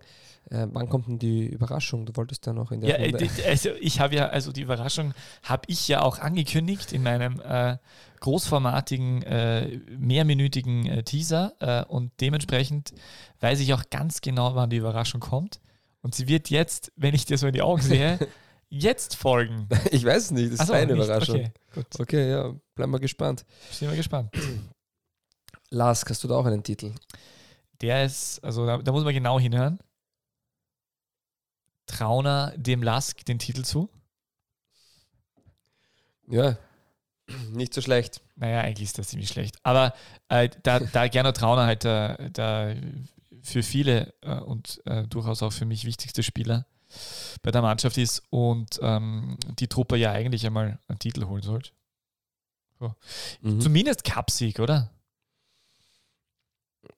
[0.50, 2.06] äh, wann kommt denn die Überraschung?
[2.06, 3.28] Du wolltest ja noch in der ja, Runde.
[3.46, 7.76] Also ich habe ja, also die Überraschung habe ich ja auch angekündigt in meinem äh,
[8.20, 12.92] großformatigen, äh, mehrminütigen äh, Teaser äh, und dementsprechend
[13.40, 15.60] weiß ich auch ganz genau, wann die Überraschung kommt.
[16.00, 18.18] Und sie wird jetzt, wenn ich dir so in die Augen sehe,
[18.70, 19.68] jetzt folgen.
[19.90, 20.90] Ich weiß es nicht, das ist so, nicht.
[20.90, 21.36] Überraschung.
[21.36, 22.00] Okay, gut.
[22.00, 23.44] okay, ja, bleib mal gespannt.
[23.70, 24.30] Ich bin mal gespannt.
[25.70, 26.92] Lars, hast du da auch einen Titel?
[27.82, 29.78] Der ist, also da, da muss man genau hinhören.
[31.98, 33.90] Trauner dem Lask den Titel zu?
[36.28, 36.56] Ja,
[37.50, 38.20] nicht so schlecht.
[38.36, 39.56] Naja, eigentlich ist das ziemlich schlecht.
[39.64, 39.94] Aber
[40.28, 42.74] äh, da, da Gernot Trauner halt äh, da
[43.42, 46.66] für viele äh, und äh, durchaus auch für mich wichtigste Spieler
[47.42, 51.70] bei der Mannschaft ist und ähm, die Truppe ja eigentlich einmal einen Titel holen sollte.
[52.78, 52.94] So.
[53.42, 53.60] Mhm.
[53.60, 54.90] Zumindest Cupsieg, oder?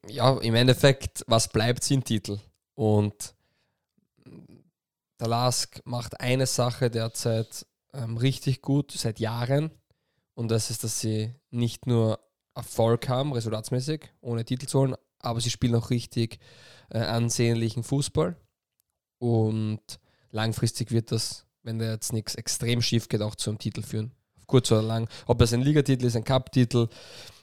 [0.07, 2.39] Ja, im Endeffekt, was bleibt, sind Titel.
[2.75, 3.35] Und
[5.21, 9.71] der Lask macht eine Sache derzeit ähm, richtig gut, seit Jahren.
[10.35, 12.19] Und das ist, dass sie nicht nur
[12.55, 16.39] Erfolg haben, resultatsmäßig, ohne Titel zu holen, aber sie spielen auch richtig
[16.91, 18.37] äh, ansehnlichen Fußball.
[19.19, 19.81] Und
[20.31, 24.13] langfristig wird das, wenn da jetzt nichts extrem schief geht, auch zu einem Titel führen.
[24.39, 25.09] Auf kurz oder lang.
[25.27, 26.89] Ob das ein Ligatitel ist, ein Cup-Titel,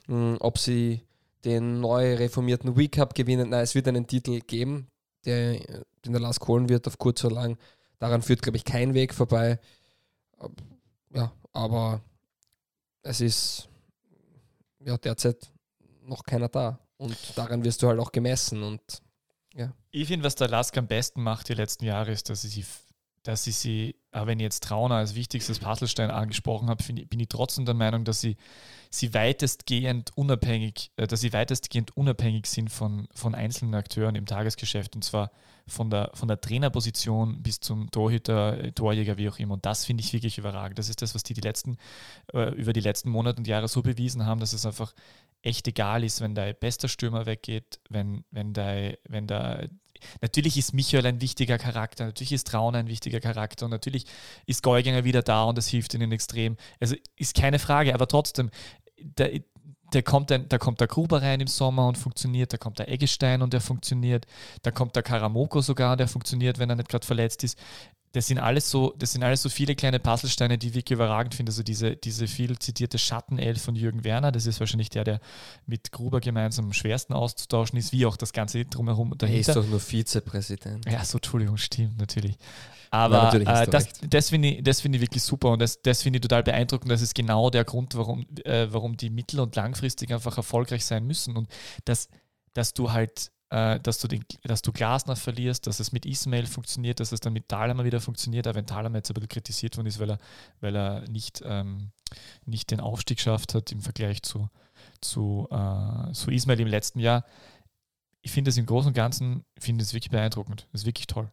[0.06, 1.02] hm, ob sie
[1.44, 3.50] den neu reformierten Week Cup gewinnen.
[3.50, 4.88] Nein, es wird einen Titel geben,
[5.24, 5.60] der,
[6.08, 7.58] den der Lars holen wird, auf kurz oder lang.
[7.98, 9.58] Daran führt, glaube ich, kein Weg vorbei.
[11.14, 12.00] Ja, aber
[13.02, 13.68] es ist
[14.84, 15.50] ja derzeit
[16.02, 16.78] noch keiner da.
[16.96, 18.62] Und daran wirst du halt auch gemessen.
[18.62, 18.80] Und
[19.54, 19.72] ja.
[19.90, 22.64] Ich finde, was der Lask am besten macht die letzten Jahre, ist, dass sie,
[23.22, 27.28] dass sie sie, auch wenn ich jetzt Trauner als wichtigstes Puzzlestein angesprochen habe, bin ich
[27.28, 28.36] trotzdem der Meinung, dass sie
[28.90, 34.94] sie weitestgehend unabhängig, äh, dass sie weitestgehend unabhängig sind von, von einzelnen Akteuren im Tagesgeschäft
[34.94, 35.30] und zwar
[35.66, 39.54] von der, von der Trainerposition bis zum Torhüter, äh, Torjäger, wie auch immer.
[39.54, 40.78] Und das finde ich wirklich überragend.
[40.78, 41.76] Das ist das, was die, die letzten,
[42.32, 44.94] äh, über die letzten Monate und Jahre so bewiesen haben, dass es einfach
[45.42, 49.68] echt egal ist, wenn dein bester Stürmer weggeht, wenn, wenn, dein, wenn der
[50.20, 54.04] Natürlich ist Michael ein wichtiger Charakter, natürlich ist Traun ein wichtiger Charakter und natürlich
[54.46, 56.56] ist Golginger wieder da und das hilft ihnen extrem.
[56.80, 58.50] Also ist keine Frage, aber trotzdem,
[58.98, 59.40] der,
[59.92, 62.88] der kommt ein, da kommt der Gruber rein im Sommer und funktioniert, da kommt der
[62.88, 64.26] Eggestein und der funktioniert,
[64.62, 67.58] da kommt der Karamoko sogar, der funktioniert, wenn er nicht gerade verletzt ist.
[68.12, 71.34] Das sind alles so, das sind alles so viele kleine Puzzlesteine, die ich wirklich überragend
[71.34, 71.50] finde.
[71.50, 75.20] Also diese, diese viel zitierte Schattenelf von Jürgen Werner, das ist wahrscheinlich der, der
[75.66, 79.34] mit Gruber gemeinsam am schwersten auszutauschen ist, wie auch das Ganze drumherum dahinter.
[79.34, 80.90] Er ist doch nur Vizepräsident.
[80.90, 82.36] Ja, so, Entschuldigung, stimmt, natürlich.
[82.90, 86.18] Aber ja, äh, das, das finde ich, find ich wirklich super und das, das finde
[86.18, 86.90] ich total beeindruckend.
[86.90, 91.06] Das ist genau der Grund, warum, äh, warum die mittel- und langfristig einfach erfolgreich sein
[91.06, 91.36] müssen.
[91.36, 91.48] Und
[91.84, 92.08] dass,
[92.54, 96.46] dass du halt, äh, dass du den, dass du Glasner verlierst, dass es mit Ismail
[96.46, 99.76] funktioniert, dass es dann mit Thalhammer wieder funktioniert, auch wenn Thalhammer jetzt ein bisschen kritisiert
[99.76, 100.18] worden ist, weil er,
[100.60, 101.90] weil er nicht, ähm,
[102.44, 104.48] nicht den Aufstieg geschafft hat im Vergleich zu,
[105.00, 107.24] zu, äh, zu Ismail im letzten Jahr.
[108.20, 110.68] Ich finde es im Großen und Ganzen, finde es wirklich beeindruckend.
[110.72, 111.32] Das ist wirklich toll.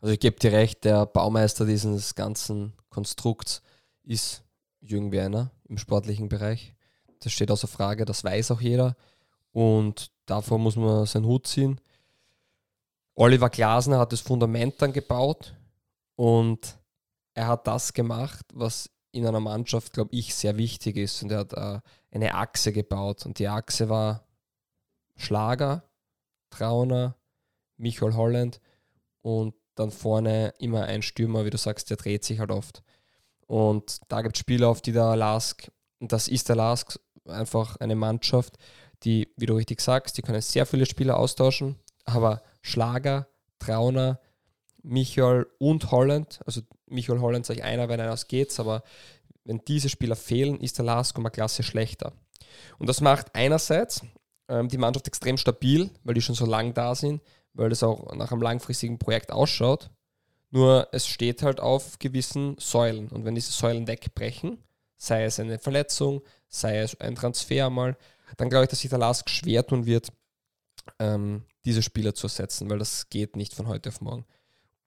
[0.00, 3.62] Also ich gebe dir recht, der Baumeister dieses ganzen Konstrukts
[4.02, 4.42] ist
[4.80, 6.74] Jürgen Werner im sportlichen Bereich.
[7.18, 8.96] Das steht außer Frage, das weiß auch jeder.
[9.52, 11.80] Und davor muss man seinen Hut ziehen.
[13.14, 15.54] Oliver Glasner hat das Fundament dann gebaut
[16.16, 16.78] und
[17.34, 21.22] er hat das gemacht, was in einer Mannschaft, glaube ich, sehr wichtig ist.
[21.22, 21.80] Und er hat äh,
[22.10, 23.26] eine Achse gebaut.
[23.26, 24.24] Und die Achse war
[25.16, 25.84] Schlager,
[26.50, 27.16] Trauner,
[27.76, 28.60] Michael Holland
[29.22, 32.82] und dann vorne immer ein Stürmer, wie du sagst, der dreht sich halt oft.
[33.46, 37.76] Und da gibt es Spieler, auf die der Lask, und das ist der Lask, einfach
[37.76, 38.56] eine Mannschaft,
[39.04, 43.28] die, wie du richtig sagst, die können sehr viele Spieler austauschen, aber Schlager,
[43.58, 44.20] Trauner,
[44.82, 48.82] Michael und Holland, also Michael Holland sage ich einer, wenn einer ausgeht, aber
[49.44, 52.12] wenn diese Spieler fehlen, ist der Lask um eine Klasse schlechter.
[52.78, 54.02] Und das macht einerseits
[54.48, 57.22] ähm, die Mannschaft extrem stabil, weil die schon so lang da sind,
[57.54, 59.90] weil das auch nach einem langfristigen Projekt ausschaut.
[60.50, 63.08] Nur es steht halt auf gewissen Säulen.
[63.08, 64.58] Und wenn diese Säulen wegbrechen,
[64.96, 67.96] sei es eine Verletzung, sei es ein Transfer mal,
[68.36, 70.12] dann glaube ich, dass sich der Lask schwer tun wird,
[70.98, 74.24] ähm, diese Spieler zu ersetzen, weil das geht nicht von heute auf morgen.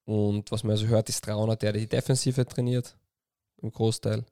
[0.05, 2.97] Und was man also hört, ist Trauner, der die Defensive trainiert,
[3.61, 4.25] im Großteil.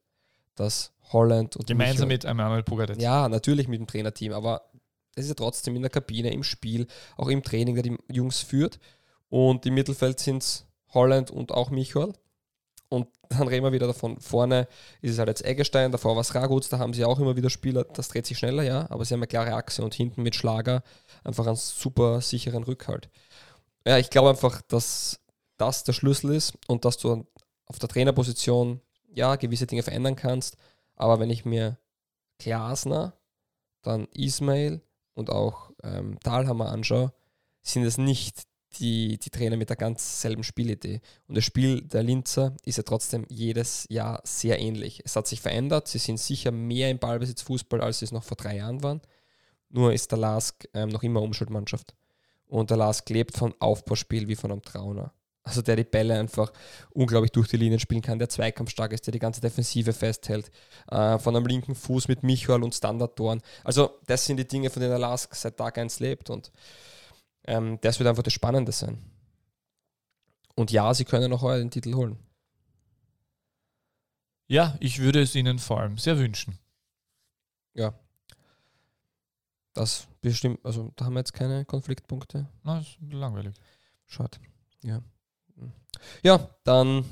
[0.56, 2.08] Das Holland und Gemeinsam Michael.
[2.08, 3.02] mit Emanuel Pugadet.
[3.02, 4.70] Ja, natürlich mit dem Trainerteam, aber
[5.16, 6.88] es ist ja trotzdem in der Kabine, im Spiel,
[7.18, 8.80] auch im Training, der die Jungs führt.
[9.30, 12.14] Und im Mittelfeld sind es Holland und auch Michael.
[12.92, 14.20] Und dann reden wir wieder davon.
[14.20, 14.68] Vorne
[15.02, 17.50] ist es halt jetzt Eggestein, davor war es Raguz, da haben sie auch immer wieder
[17.50, 20.36] Spieler, das dreht sich schneller, ja, aber sie haben eine klare Achse und hinten mit
[20.36, 20.84] Schlager
[21.24, 23.10] einfach einen super sicheren Rückhalt.
[23.88, 25.22] Ja, ich glaube einfach, dass
[25.56, 27.26] das der Schlüssel ist und dass du
[27.66, 28.82] auf der Trainerposition
[29.14, 30.58] ja gewisse Dinge verändern kannst.
[30.98, 31.78] Aber wenn ich mir
[32.40, 33.14] Glasner,
[33.84, 34.82] dann Ismail
[35.14, 37.14] und auch ähm, Talhammer anschaue,
[37.62, 38.44] sind es nicht
[38.80, 41.02] die, die Trainer mit der ganz selben Spielidee.
[41.28, 45.02] Und das Spiel der Linzer ist ja trotzdem jedes Jahr sehr ähnlich.
[45.04, 48.24] Es hat sich verändert, sie sind sicher mehr im Ballbesitz Fußball, als sie es noch
[48.24, 49.02] vor drei Jahren waren.
[49.70, 51.94] Nur ist der Lask ähm, noch immer Umschultmannschaft.
[52.48, 55.14] Und der Lask lebt von Aufbauspiel wie von einem Trauner.
[55.44, 56.52] Also der die Bälle einfach
[56.92, 60.52] unglaublich durch die Linien spielen kann, der zweikampfstark ist, der die ganze Defensive festhält,
[60.90, 63.42] äh, von einem linken Fuß mit Michael und Standardtoren.
[63.64, 66.52] Also das sind die Dinge, von denen der Lask seit Tag 1 lebt und
[67.46, 68.98] ähm, das wird einfach das Spannende sein.
[70.56, 72.18] Und ja, sie können auch heuer den Titel holen.
[74.48, 76.60] Ja, ich würde es ihnen vor allem sehr wünschen.
[77.74, 77.94] Ja.
[79.74, 82.48] Das bestimmt, also da haben wir jetzt keine Konfliktpunkte.
[82.64, 83.56] Na, ist langweilig.
[84.06, 84.38] Schade.
[84.84, 85.02] Ja.
[86.24, 87.06] Ja, dann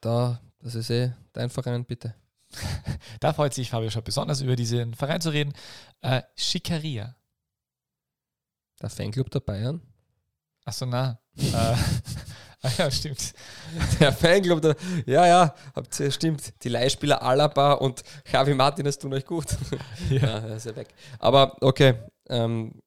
[0.00, 2.14] da, das ist eh dein Verein, bitte.
[3.20, 5.52] da freut sich Fabio schon besonders über diesen Verein zu reden.
[6.00, 7.16] Äh, Schikaria.
[8.80, 9.80] Der Fanclub der Bayern?
[10.64, 11.18] Achso, na.
[11.36, 11.76] äh, ah,
[12.78, 13.34] ja, stimmt.
[14.00, 14.76] Der Fanclub der.
[15.06, 16.52] Ja, ja, habt ihr, stimmt.
[16.62, 19.46] Die Leihspieler Alaba und Javi Martinez tun euch gut.
[20.10, 20.88] Ja, ja er ist ja weg.
[21.18, 21.94] Aber okay.
[22.28, 22.82] Ähm,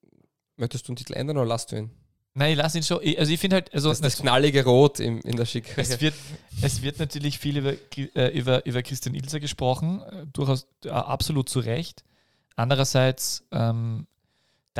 [0.57, 1.91] möchtest du den Titel ändern oder lasst du ihn?
[2.33, 2.99] Nein, ich lasse ihn schon.
[3.17, 5.77] Also ich finde halt, also das, das knallige Rot im, in der Schick.
[5.77, 6.13] Es wird,
[6.61, 11.49] es wird natürlich viel über, äh, über, über Christian Ilser gesprochen, äh, durchaus äh, absolut
[11.49, 12.03] zu Recht.
[12.55, 14.07] Andererseits ähm,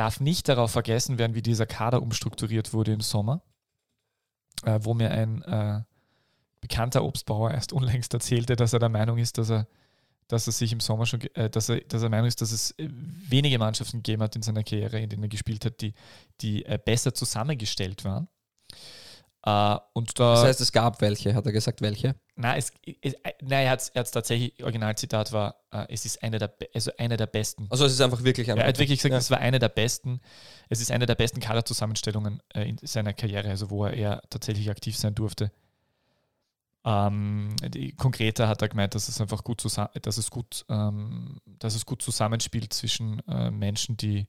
[0.00, 3.42] darf nicht darauf vergessen werden, wie dieser Kader umstrukturiert wurde im Sommer,
[4.64, 5.82] äh, wo mir ein äh,
[6.62, 9.68] bekannter Obstbauer erst unlängst erzählte, dass er der Meinung ist, dass er
[10.26, 12.70] dass er sich im Sommer schon, äh, dass, er, dass er Meinung ist, dass es
[12.78, 15.92] äh, wenige Mannschaften gegeben hat in seiner Karriere, in denen er gespielt hat, die,
[16.40, 18.28] die äh, besser zusammengestellt waren.
[19.46, 22.14] Uh, und da, das heißt, es gab welche, hat er gesagt, welche?
[22.36, 26.52] Nein, es, es, nein er hat es tatsächlich, Originalzitat war, uh, es ist eine der,
[26.74, 27.66] also eine der besten.
[27.70, 28.60] Also es ist einfach wirklich eine.
[28.60, 29.18] Er hat wirklich gesagt, ja.
[29.18, 30.20] es war eine der besten,
[30.68, 34.68] es ist eine der besten Kaderzusammenstellungen äh, in seiner Karriere, also wo er eher tatsächlich
[34.68, 35.50] aktiv sein durfte.
[36.84, 41.74] Ähm, die, konkreter hat er gemeint, dass es einfach gut, dass es gut, ähm, dass
[41.74, 44.26] es gut zusammenspielt zwischen äh, Menschen, die,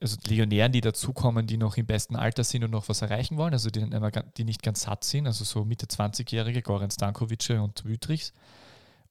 [0.00, 3.52] also Legionären, die dazukommen, die noch im besten Alter sind und noch was erreichen wollen,
[3.52, 3.88] also die,
[4.36, 8.32] die nicht ganz satt sind, also so Mitte 20-Jährige, Goran Stankovic und Wütrichs.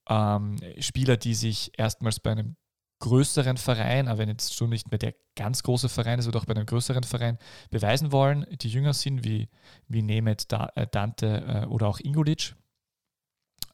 [0.08, 2.56] Ähm, Spieler, die sich erstmals bei einem
[3.00, 6.46] größeren Verein, aber wenn jetzt schon nicht mehr der ganz große Verein ist, oder auch
[6.46, 7.38] bei einem größeren Verein
[7.70, 9.50] beweisen wollen, die jünger sind, wie,
[9.88, 12.56] wie Nemeth, da, äh, Dante äh, oder auch Ingulic.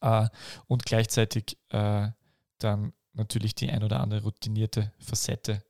[0.01, 0.27] Äh,
[0.67, 2.09] und gleichzeitig äh,
[2.59, 5.63] dann natürlich die ein oder andere routinierte Facette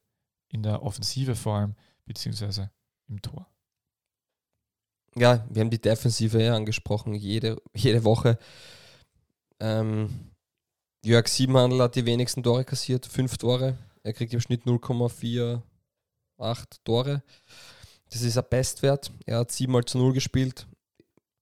[0.56, 1.76] in der Offensive vor allem,
[2.06, 2.72] beziehungsweise
[3.08, 3.48] im Tor.
[5.16, 8.38] Ja, wir haben die Defensive ja angesprochen, jede, jede Woche.
[9.60, 10.32] Ähm,
[11.04, 13.78] Jörg Siebenhandel hat die wenigsten Tore kassiert, fünf Tore.
[14.04, 15.62] Er kriegt im Schnitt 0,48
[16.84, 17.24] Tore.
[18.10, 19.12] Das ist ein Bestwert.
[19.26, 20.68] Er hat 7 mal zu 0 gespielt.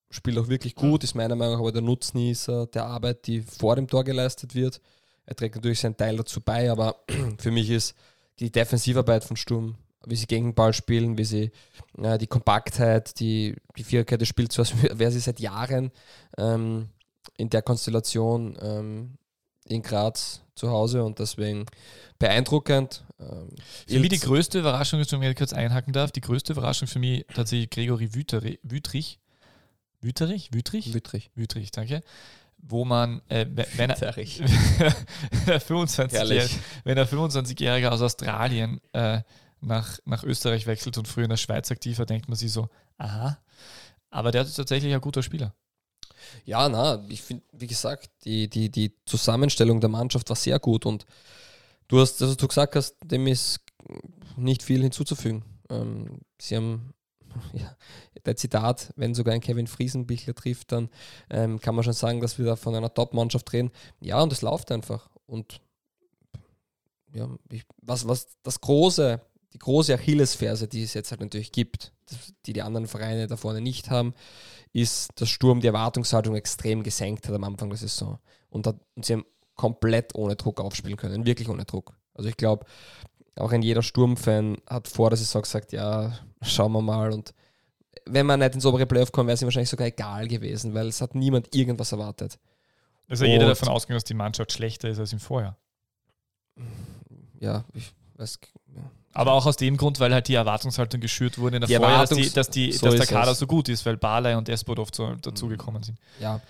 [0.09, 3.75] Spielt auch wirklich gut, ist meiner Meinung nach aber der Nutznießer der Arbeit, die vor
[3.75, 4.79] dem Tor geleistet wird.
[5.25, 7.03] Er trägt natürlich seinen Teil dazu bei, aber
[7.39, 7.95] für mich ist
[8.39, 9.75] die Defensivarbeit von Sturm,
[10.05, 11.51] wie sie gegen den Ball spielen, wie sie
[11.97, 15.91] äh, die Kompaktheit, die, die Viererkette des Spiels, was wäre sie seit Jahren
[16.37, 16.89] ähm,
[17.37, 19.17] in der Konstellation ähm,
[19.65, 21.65] in Graz zu Hause und deswegen
[22.19, 23.03] beeindruckend.
[23.19, 23.49] Ähm,
[23.87, 27.25] für mich die größte Überraschung, wenn ich kurz einhaken darf, die größte Überraschung für mich
[27.33, 28.13] tatsächlich Gregory.
[28.13, 28.59] Wüterich?
[28.63, 29.19] Wüterich?
[30.51, 30.93] Wüterich?
[30.93, 31.31] Wüterich.
[31.35, 32.03] Wüterich, danke.
[32.65, 33.45] Wo man, äh,
[33.75, 33.99] wenn, er,
[36.85, 39.21] wenn er 25-Jähriger aus Australien äh,
[39.59, 42.69] nach, nach Österreich wechselt und früher in der Schweiz aktiv war, denkt man sich so,
[42.97, 43.37] aha.
[44.09, 45.53] Aber der ist tatsächlich ein guter Spieler.
[46.45, 50.85] Ja, na, ich finde, wie gesagt, die, die, die Zusammenstellung der Mannschaft war sehr gut
[50.85, 51.05] und
[51.87, 53.59] du hast, also du gesagt hast, dem ist
[54.37, 55.43] nicht viel hinzuzufügen.
[55.69, 56.93] Ähm, sie haben,
[57.53, 57.75] ja,
[58.25, 60.89] der Zitat, wenn sogar ein Kevin Friesenbichler trifft, dann
[61.29, 63.71] ähm, kann man schon sagen, dass wir da von einer Top-Mannschaft reden.
[63.99, 65.09] Ja, und es läuft einfach.
[65.25, 65.61] Und
[67.13, 69.21] ja, ich, was, was das große,
[69.53, 71.91] die große Achillesferse, die es jetzt halt natürlich gibt,
[72.45, 74.13] die die anderen Vereine da vorne nicht haben,
[74.71, 78.19] ist, dass Sturm die Erwartungshaltung extrem gesenkt hat am Anfang der Saison.
[78.49, 79.25] Und, hat, und sie haben
[79.55, 81.95] komplett ohne Druck aufspielen können, wirklich ohne Druck.
[82.15, 82.65] Also ich glaube,
[83.37, 87.11] auch ein jeder Sturmfan hat vor der Saison gesagt, ja, schauen wir mal.
[87.11, 87.33] Und
[88.05, 90.87] wenn man nicht ins obere Playoff kommt, wäre es ihm wahrscheinlich sogar egal gewesen, weil
[90.87, 92.37] es hat niemand irgendwas erwartet.
[93.09, 95.57] Also jeder davon ausgegangen, dass die Mannschaft schlechter ist als im Vorjahr.
[97.39, 98.39] Ja, ich weiß,
[98.75, 98.81] ja.
[99.13, 102.05] Aber auch aus dem Grund, weil halt die Erwartungshaltung geschürt wurde in der die Vorjahr,
[102.05, 103.39] dass, die, dass, die, so dass der Kader es.
[103.39, 105.99] so gut ist, weil Barley und Esport oft so dazugekommen sind.
[106.19, 106.41] Ja,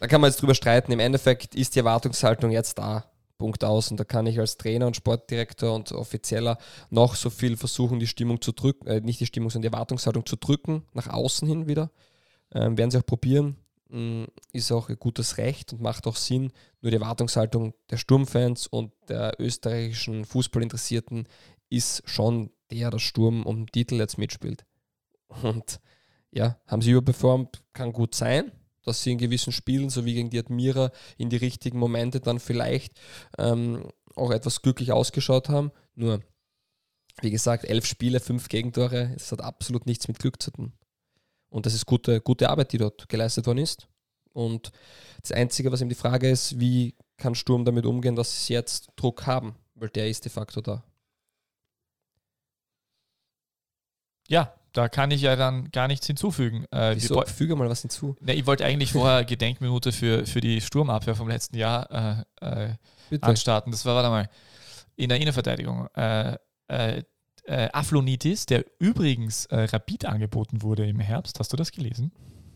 [0.00, 0.92] da kann man jetzt drüber streiten.
[0.92, 3.04] Im Endeffekt ist die Erwartungshaltung jetzt da.
[3.38, 3.90] Punkt aus.
[3.90, 6.58] Und da kann ich als Trainer und Sportdirektor und Offizieller
[6.90, 10.26] noch so viel versuchen, die Stimmung zu drücken, äh, nicht die Stimmung, sondern die Erwartungshaltung
[10.26, 11.90] zu drücken, nach außen hin wieder.
[12.52, 13.56] Ähm, werden sie auch probieren.
[13.88, 16.52] Mm, ist auch ein gutes Recht und macht auch Sinn.
[16.82, 21.26] Nur die Erwartungshaltung der Sturmfans und der österreichischen Fußballinteressierten
[21.70, 24.64] ist schon der, der Sturm um den Titel jetzt mitspielt.
[25.42, 25.80] Und
[26.30, 28.52] ja, haben sie überperformt, kann gut sein,
[28.84, 32.40] dass sie in gewissen Spielen, so wie gegen die Admira, in die richtigen Momente dann
[32.40, 32.98] vielleicht
[33.38, 35.70] ähm, auch etwas glücklich ausgeschaut haben.
[35.94, 36.20] Nur,
[37.20, 40.72] wie gesagt, elf Spiele, fünf Gegentore, es hat absolut nichts mit Glück zu tun.
[41.50, 43.88] Und das ist gute, gute Arbeit, die dort geleistet worden ist.
[44.32, 44.70] Und
[45.22, 48.90] das Einzige, was eben die Frage ist, wie kann Sturm damit umgehen, dass sie jetzt
[48.96, 50.84] Druck haben, weil der ist de facto da.
[54.28, 56.66] Ja, da kann ich ja dann gar nichts hinzufügen.
[56.70, 57.22] Äh, Wieso?
[57.26, 58.16] Füge mal was hinzu.
[58.20, 62.68] Ne, ich wollte eigentlich vorher Gedenkminute für, für die Sturmabwehr vom letzten Jahr äh,
[63.10, 63.72] äh, anstarten.
[63.72, 64.28] Das war, warte mal,
[64.96, 65.88] in der Innenverteidigung.
[65.94, 66.36] Äh,
[66.68, 67.02] äh,
[67.44, 71.38] äh, Aflonitis, der übrigens Rapid angeboten wurde im Herbst.
[71.40, 72.12] Hast du das gelesen?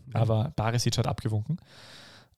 [0.07, 0.17] Mhm.
[0.17, 1.59] Aber Barisic hat abgewunken,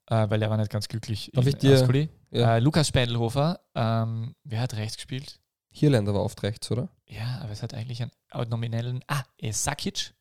[0.07, 2.59] weil er war nicht ganz glücklich Darf in ich dir, ja.
[2.59, 5.41] Lukas Spendelhofer, ähm, wer hat rechts gespielt?
[5.77, 6.89] Hierländer war oft rechts, oder?
[7.09, 8.13] Ja, aber es hat eigentlich einen
[8.49, 9.05] nominellen.
[9.09, 10.15] Ah, Sakic.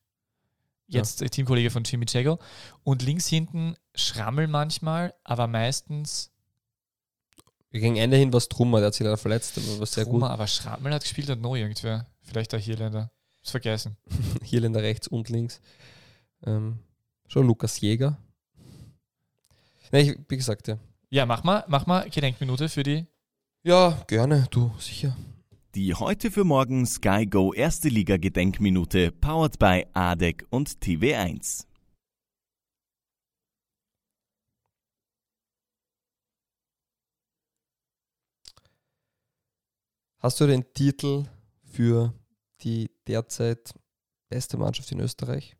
[0.87, 1.27] Jetzt ja.
[1.27, 2.39] Teamkollege von Jimmy Jago.
[2.83, 6.31] Und links hinten Schrammel manchmal, aber meistens.
[7.69, 10.27] Gegen Ende hin war es Trummer, der hat sich leider verletzt, aber war sehr Trummer,
[10.27, 10.31] gut.
[10.31, 12.07] aber Schrammel hat gespielt und neu irgendwer.
[12.21, 13.11] Vielleicht der Hierländer.
[13.43, 13.95] Ist vergessen.
[14.43, 15.61] Hierländer rechts und links.
[16.47, 16.79] Ähm,
[17.27, 18.17] schon Lukas Jäger.
[19.91, 20.79] Nein, wie gesagt, ja.
[21.11, 23.05] Ja, mach mal, mach mal Gedenkminute für die.
[23.61, 25.15] Ja, gerne, du, sicher.
[25.75, 31.65] Die heute für morgen Sky Go Erste Liga Gedenkminute powered by ADEC und TV1.
[40.19, 41.25] Hast du den Titel
[41.63, 42.13] für
[42.61, 43.73] die derzeit
[44.29, 45.57] beste Mannschaft in Österreich?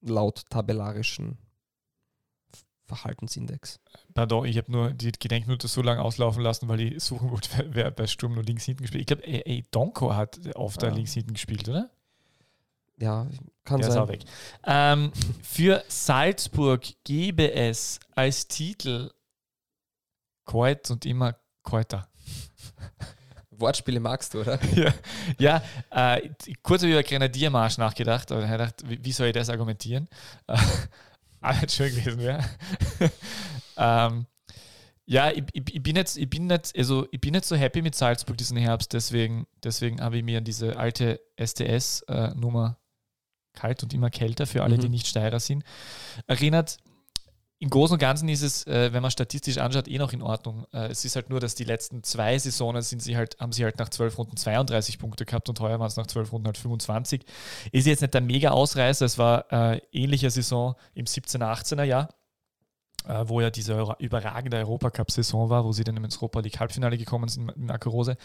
[0.00, 1.38] Laut tabellarischen
[2.86, 3.80] Verhaltensindex.
[4.12, 7.90] Pardon, ich habe nur die Gedenkminute so lange auslaufen lassen, weil ich suchen wollte, wer,
[7.90, 9.00] bei Sturm nur links hinten gespielt.
[9.00, 10.94] Ich glaube, ey, Donko hat oft da Ja.
[10.94, 11.90] links hinten gespielt, oder?
[12.98, 13.26] Ja,
[13.64, 14.20] kann Der ist auch sein.
[14.20, 14.24] weg.
[14.66, 15.12] Ähm,
[15.42, 19.10] für Salzburg gäbe es als Titel
[20.44, 22.06] Keut und immer Keuter.
[23.50, 24.58] Wortspiele magst du, oder?
[24.74, 26.28] ja, ja äh,
[26.62, 29.32] kurz habe ich über Grenadiermarsch nachgedacht, aber dann habe ich gedacht, wie, wie soll ich
[29.32, 30.08] das argumentieren?
[31.44, 32.44] Äh, schön gewesen wäre.
[33.76, 34.26] ähm,
[35.06, 37.82] ja, ich, ich, ich bin jetzt, ich bin nicht, also ich bin nicht so happy
[37.82, 42.78] mit Salzburg diesen Herbst, deswegen, deswegen habe ich mir an diese alte STS-Nummer
[43.52, 44.80] kalt und immer kälter für alle, Mhm.
[44.80, 45.64] die nicht Steirer sind,
[46.26, 46.78] erinnert.
[47.64, 50.66] Im Großen und Ganzen ist es, äh, wenn man statistisch anschaut, eh noch in Ordnung.
[50.74, 53.64] Äh, es ist halt nur, dass die letzten zwei Saisonen sind sie halt, haben sie
[53.64, 56.58] halt nach zwölf Runden 32 Punkte gehabt und heuer waren es nach zwölf Runden halt
[56.58, 57.24] 25.
[57.72, 62.10] Ist jetzt nicht der mega Ausreißer, es war äh, ähnliche Saison im 17er, 18er Jahr,
[63.08, 67.30] äh, wo ja diese überragende Europacup-Saison war, wo sie dann ins Europa League Halbfinale gekommen
[67.30, 68.18] sind in Marco Rose.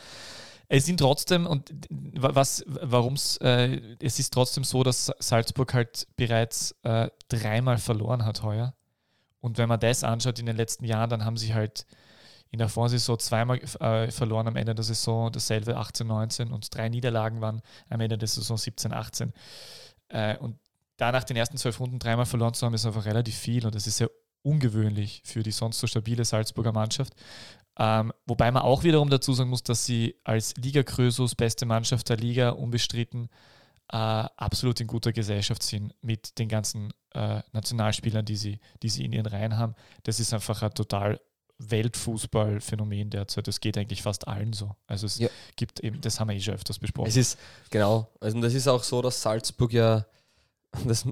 [0.67, 6.07] Es sind trotzdem, und was, warum es, äh, es ist trotzdem so, dass Salzburg halt
[6.17, 8.73] bereits äh, dreimal verloren hat heuer.
[9.41, 11.85] Und wenn man das anschaut in den letzten Jahren, dann haben sie halt
[12.51, 16.89] in der Vorsaison zweimal äh, verloren am Ende der Saison, dasselbe 18, 19 und drei
[16.89, 19.33] Niederlagen waren am Ende der Saison 17, 18.
[20.09, 20.57] Äh, und
[20.97, 23.75] da nach den ersten zwölf Runden dreimal verloren zu haben, ist einfach relativ viel und
[23.75, 24.09] das ist sehr
[24.41, 27.13] ungewöhnlich für die sonst so stabile Salzburger Mannschaft.
[27.77, 32.09] Ähm, wobei man auch wiederum dazu sagen muss, dass sie als Liga Krösus beste Mannschaft
[32.09, 33.29] der Liga unbestritten
[33.91, 39.05] äh, absolut in guter Gesellschaft sind mit den ganzen äh, Nationalspielern, die sie, die sie
[39.05, 39.75] in ihren Reihen haben.
[40.03, 41.19] Das ist einfach ein total
[41.57, 43.47] Weltfußballphänomen derzeit.
[43.47, 44.75] Das geht eigentlich fast allen so.
[44.87, 45.29] Also es Ja.
[45.55, 47.09] gibt eben, das haben wir eh schon öfters besprochen.
[47.09, 47.37] Es ist,
[47.69, 50.05] genau, also das ist auch so, dass Salzburg ja,
[50.85, 51.07] das,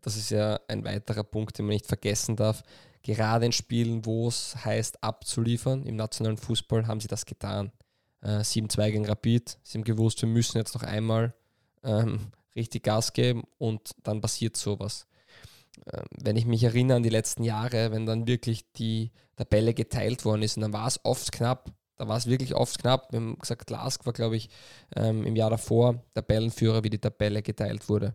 [0.00, 2.62] das ist ja ein weiterer Punkt, den man nicht vergessen darf,
[3.02, 7.72] gerade in Spielen, wo es heißt abzuliefern, im nationalen Fußball haben sie das getan.
[8.22, 11.34] Äh, 7-2 gegen Rapid, sie haben gewusst, wir müssen jetzt noch einmal
[11.82, 15.06] ähm, richtig Gas geben und dann passiert sowas.
[15.92, 20.24] Ähm, wenn ich mich erinnere an die letzten Jahre, wenn dann wirklich die Tabelle geteilt
[20.24, 23.12] worden ist und dann war es oft knapp, da war es wirklich oft knapp.
[23.12, 24.48] Wir haben gesagt, Lask war, glaube ich,
[24.96, 28.14] ähm, im Jahr davor Tabellenführer, wie die Tabelle geteilt wurde.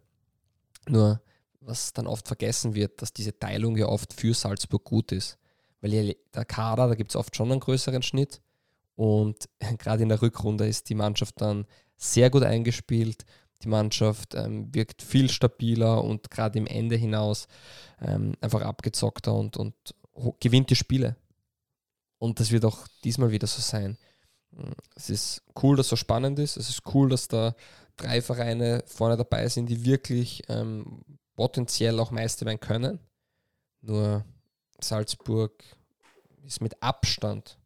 [0.90, 1.22] Nur,
[1.62, 5.38] was dann oft vergessen wird, dass diese Teilung ja oft für Salzburg gut ist.
[5.82, 8.42] Weil der Kader, da gibt es oft schon einen größeren Schnitt.
[8.96, 9.48] Und
[9.78, 11.66] gerade in der Rückrunde ist die Mannschaft dann
[11.96, 13.26] sehr gut eingespielt.
[13.64, 17.48] Die Mannschaft ähm, wirkt viel stabiler und gerade im Ende hinaus
[18.02, 19.74] ähm, einfach abgezockter und, und
[20.40, 21.16] gewinnt die Spiele.
[22.20, 23.98] Und das wird auch diesmal wieder so sein.
[24.52, 26.58] Mm, Es ist cool, dass es so spannend ist.
[26.58, 27.56] Es ist cool, dass da
[27.96, 31.02] drei Vereine vorne dabei sind, die wirklich ähm,
[31.36, 33.00] potenziell auch Meister werden können.
[33.82, 34.24] Nur
[34.80, 35.64] Salzburg
[36.46, 37.58] ist mit Abstand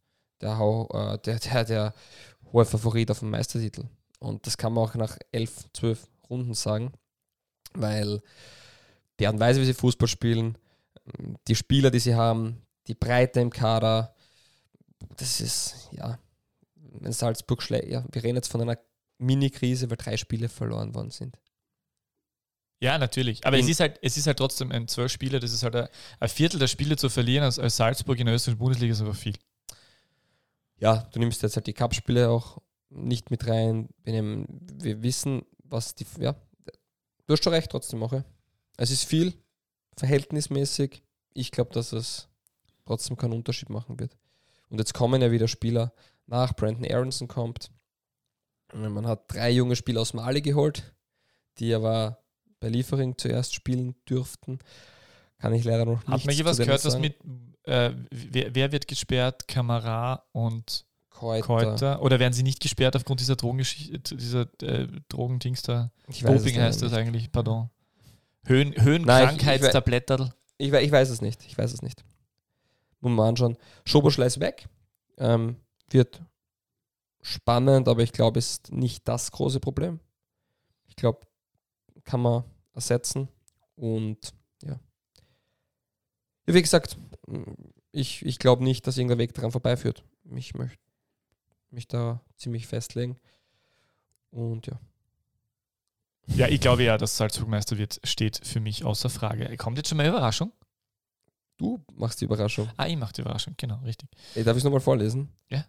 [0.42, 1.94] der, äh, der, der, der
[2.52, 3.86] hohe Favorit auf den Meistertitel.
[4.22, 6.94] Und das kann man auch nach elf, zwölf Runden sagen,
[7.74, 8.22] weil
[9.20, 10.58] die Art und Weise, wie sie Fußball spielen,
[11.48, 14.16] die Spieler, die sie haben, die Breite im Kader,
[15.18, 16.20] das ist, ja,
[16.76, 18.78] wenn Salzburg schlägt, ja, wir reden jetzt von einer
[19.18, 21.38] Mini-Krise, weil drei Spiele verloren worden sind.
[22.80, 23.46] Ja, natürlich.
[23.46, 25.76] Aber In- es ist halt, es ist halt trotzdem ein zwölf Spiele, das ist halt
[25.76, 25.88] ein,
[26.20, 29.16] ein Viertel der Spiele zu verlieren als, als Salzburg in der österreichischen Bundesliga ist einfach
[29.16, 29.36] viel.
[30.78, 32.60] Ja, du nimmst jetzt halt die Cup-Spiele auch
[32.92, 33.90] nicht mit rein.
[34.04, 36.36] Wir, nehmen, wir wissen, was die, ja,
[37.26, 38.24] du hast schon recht trotzdem ja.
[38.78, 39.34] Es ist viel,
[39.98, 41.04] verhältnismäßig.
[41.34, 42.28] Ich glaube, dass es
[42.86, 44.18] trotzdem keinen Unterschied machen wird.
[44.70, 45.94] Und jetzt kommen ja wieder Spieler
[46.28, 46.54] nach.
[46.56, 47.72] Brandon Aronson kommt.
[48.74, 50.96] Man hat drei junge Spieler aus Mali geholt,
[51.58, 52.24] die aber
[52.60, 54.60] bei Liefering zuerst spielen dürften.
[55.40, 57.18] Kann ich leider noch nicht Hat man hier was gehört, was mit,
[57.64, 59.48] äh, wer, wer wird gesperrt?
[59.48, 60.86] Kamera und
[61.22, 61.46] Kräuter.
[61.46, 62.02] Kräuter?
[62.02, 65.92] Oder werden sie nicht gesperrt aufgrund dieser Drogengeschichte, dieser äh, Drogendings da?
[66.08, 67.70] Ich Doping heißt das eigentlich, pardon.
[68.46, 70.34] Höhen, Nein, ich- ich Höhenkrankheitstabletterl.
[70.58, 71.46] Ich, we- ich weiß es nicht.
[71.46, 72.04] Ich weiß es nicht.
[73.00, 73.58] Muss man anschauen.
[73.86, 74.68] Schoboschlei ist weg.
[75.18, 75.58] Ähm,
[75.90, 76.22] wird
[77.22, 80.00] spannend, aber ich glaube, ist nicht das große Problem.
[80.88, 81.20] Ich glaube,
[82.04, 82.44] kann man
[82.74, 83.28] ersetzen.
[83.76, 84.80] Und ja.
[86.48, 86.98] ja wie gesagt,
[87.92, 90.04] ich, ich glaube nicht, dass irgendein Weg daran vorbeiführt.
[90.36, 90.78] Ich möchte
[91.72, 93.18] mich da ziemlich festlegen.
[94.32, 94.80] Und ja.
[96.28, 99.56] Ja, ich glaube ja, dass Salzburg Meister wird, steht für mich außer Frage.
[99.58, 100.52] Kommt jetzt schon mal Überraschung?
[101.58, 102.70] Du machst die Überraschung.
[102.78, 104.10] Ah, ich mache die Überraschung, genau, richtig.
[104.36, 105.30] Ey, darf ich es nochmal vorlesen?
[105.50, 105.66] Ja.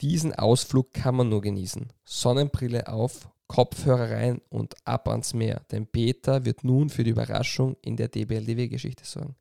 [0.00, 1.92] Diesen Ausflug kann man nur genießen.
[2.04, 5.62] Sonnenbrille auf, Kopfhörer rein und ab ans Meer.
[5.70, 9.34] Denn Peter wird nun für die Überraschung in der DBLDW-Geschichte sorgen.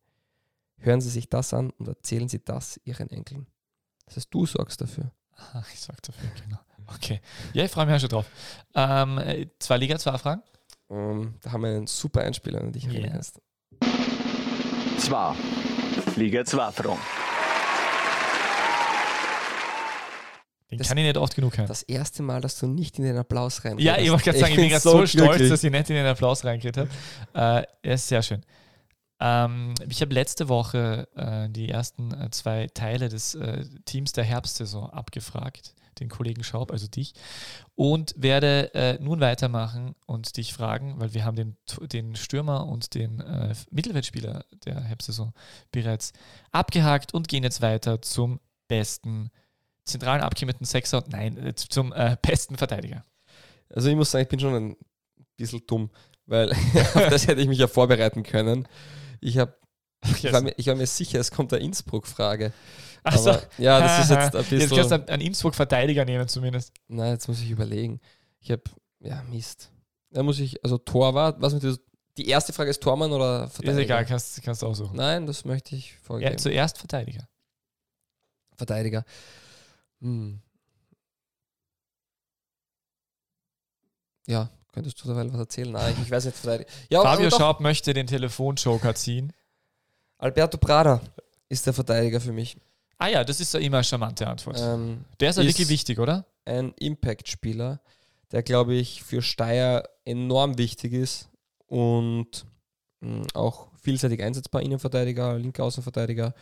[0.78, 3.48] hören Sie sich das an und erzählen Sie das Ihren Enkeln.
[4.08, 5.12] Das heißt, du sorgst dafür.
[5.53, 6.58] Ach, ich sag dafür, genau.
[6.95, 7.22] Okay.
[7.53, 8.26] Ja, ich freue mich auch schon drauf.
[8.74, 10.41] Ähm, äh, zwei Liga, zwei Fragen.
[10.88, 12.93] Um, ähm, da haben wir einen super Einspieler, an dich Ja.
[12.93, 13.39] erinnerst.
[14.97, 15.36] Zwei.
[16.16, 16.97] Liga 2 Fragen.
[20.72, 21.68] Den Das- kann ich nicht oft genug hören.
[21.68, 24.51] Das erste Mal, dass du nicht in den Applaus rein Ja, ich wollte gerade sagen,
[24.53, 26.89] ich bin gerade so, stolz, dass ich nicht in den Applaus reingekriegt habe.
[27.34, 28.43] Äh, er ist sehr schön.
[29.20, 34.24] Ähm, ich habe letzte Woche äh, die ersten äh, zwei Teile des äh, Teams der
[34.24, 37.13] Herbstsaison abgefragt, den Kollegen Schaub, also dich,
[37.76, 41.57] und werde äh, nun weitermachen und dich fragen, weil wir haben den,
[41.91, 45.34] den Stürmer und den äh, Mittelfeldspieler der Herbstsaison
[45.72, 46.13] bereits
[46.51, 49.32] abgehakt und gehen jetzt weiter zum besten
[49.84, 53.03] zentralen abgekimmeten Sechser, nein, äh, zum besten Verteidiger.
[53.74, 54.78] Also ich muss sagen, ich bin schon ein
[55.38, 55.89] bisschen dumm,
[56.28, 56.51] weil
[56.93, 58.68] auf das hätte ich mich ja vorbereiten können.
[59.22, 59.57] Ich, hab,
[60.03, 62.53] ich, war, mir, ich war mir sicher, es kommt eine Innsbruck-Frage.
[63.03, 65.09] Also, ja, das ist jetzt ein Jetzt kannst du bisschen...
[65.09, 66.74] einen- Innsbruck-Verteidiger nehmen zumindest.
[66.88, 67.99] Nein, jetzt muss ich überlegen.
[68.39, 68.63] Ich habe...
[68.99, 69.72] Ja, Mist.
[70.11, 70.61] Da muss ich...
[70.63, 71.80] Also Torwart, was mit dieser-
[72.18, 73.82] Die erste Frage ist Tormann oder Ist Verteidiger?
[73.84, 74.95] egal, kannst, kannst du aussuchen.
[74.97, 76.32] Nein, das möchte ich vorgeben.
[76.32, 77.28] Ja, zuerst Verteidiger.
[78.57, 79.05] Verteidiger.
[80.01, 80.41] Hm.
[84.28, 85.71] Ja, könntest du derweil was erzählen?
[85.71, 86.69] Nein, ich, weiß nicht, Verteidiger.
[86.89, 87.30] Ja, Fabio.
[87.32, 89.34] Schaub möchte den Telefonjoker ziehen.
[90.19, 91.01] Alberto Prada
[91.49, 92.57] ist der Verteidiger für mich.
[92.99, 94.57] Ah ja, das ist ja immer eine charmante Antwort.
[94.59, 96.25] Ähm, Der ist ja wirklich wichtig, oder?
[96.45, 97.82] ein Impact-Spieler,
[98.32, 101.28] der, glaube ich, für Steyr enorm wichtig ist
[101.65, 102.45] und
[103.01, 106.34] mh, auch vielseitig einsetzbar, Innenverteidiger, linker Außenverteidiger.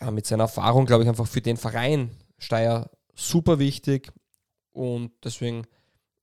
[0.00, 4.12] Ja, mit seiner Erfahrung, glaube ich, einfach für den Verein Steyr super wichtig
[4.72, 5.66] und deswegen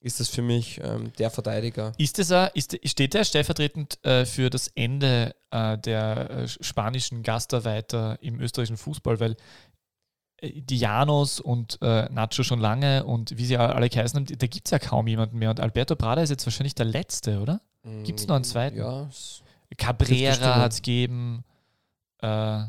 [0.03, 1.93] ist das für mich ähm, der Verteidiger.
[1.97, 7.23] Ist es a- ist, steht der stellvertretend äh, für das Ende äh, der äh, spanischen
[7.23, 9.19] Gastarbeiter im österreichischen Fußball?
[9.19, 9.35] Weil
[10.41, 14.47] äh, die Janos und äh, Nacho schon lange und wie sie alle geheißen haben, da
[14.47, 15.49] gibt es ja kaum jemanden mehr.
[15.49, 17.61] Und Alberto Prada ist jetzt wahrscheinlich der Letzte, oder?
[18.03, 18.77] Gibt's noch einen zweiten?
[18.77, 19.09] Ja.
[19.77, 21.43] Cabrera hat es gegeben.
[22.21, 22.63] Äh,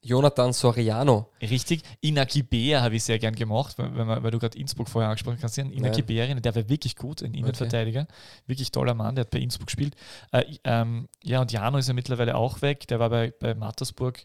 [0.00, 1.28] Jonathan Soriano.
[1.40, 5.38] Richtig, Inaki Beer habe ich sehr gern gemacht, weil, weil, du gerade Innsbruck vorher angesprochen
[5.42, 5.58] hast.
[5.58, 6.06] Inaki Nein.
[6.06, 8.06] Beer, der war wirklich gut, ein Innenverteidiger.
[8.46, 9.96] Wirklich toller Mann, der hat bei Innsbruck gespielt.
[10.30, 12.86] Äh, ähm, ja, und Jano ist ja mittlerweile auch weg.
[12.88, 14.24] Der war bei, bei Mattersburg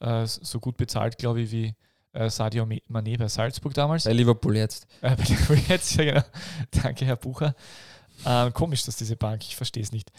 [0.00, 1.74] äh, so gut bezahlt, glaube ich, wie
[2.12, 4.04] äh, Sadio Mané bei Salzburg damals.
[4.04, 4.86] Bei Liverpool jetzt.
[5.00, 6.24] Äh, bei Liverpool jetzt, ja genau.
[6.82, 7.54] Danke, Herr Bucher.
[8.24, 10.10] Ähm, komisch, dass diese Bank, ich verstehe es nicht.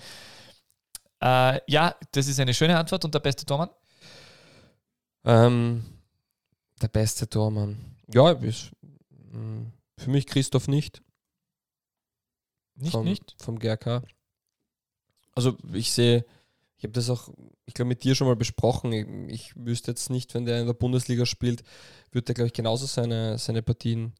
[1.21, 3.69] Äh, ja, das ist eine schöne Antwort und der beste Tormann?
[5.29, 5.83] Ähm,
[6.81, 7.95] der beste Tormann.
[8.11, 8.71] Ja, ist,
[9.31, 11.03] mh, für mich Christoph nicht.
[12.75, 13.35] Nicht, vom, nicht?
[13.37, 14.01] vom GRK.
[15.35, 16.25] Also ich sehe,
[16.77, 17.29] ich habe das auch,
[17.65, 18.91] ich glaube, mit dir schon mal besprochen.
[18.91, 21.61] Ich, ich wüsste jetzt nicht, wenn der in der Bundesliga spielt,
[22.11, 24.13] wird der, glaube ich, genauso seine, seine Partien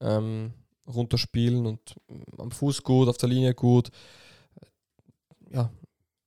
[0.00, 0.52] ähm,
[0.86, 3.90] runterspielen und ähm, am Fuß gut, auf der Linie gut.
[5.50, 5.72] Ja,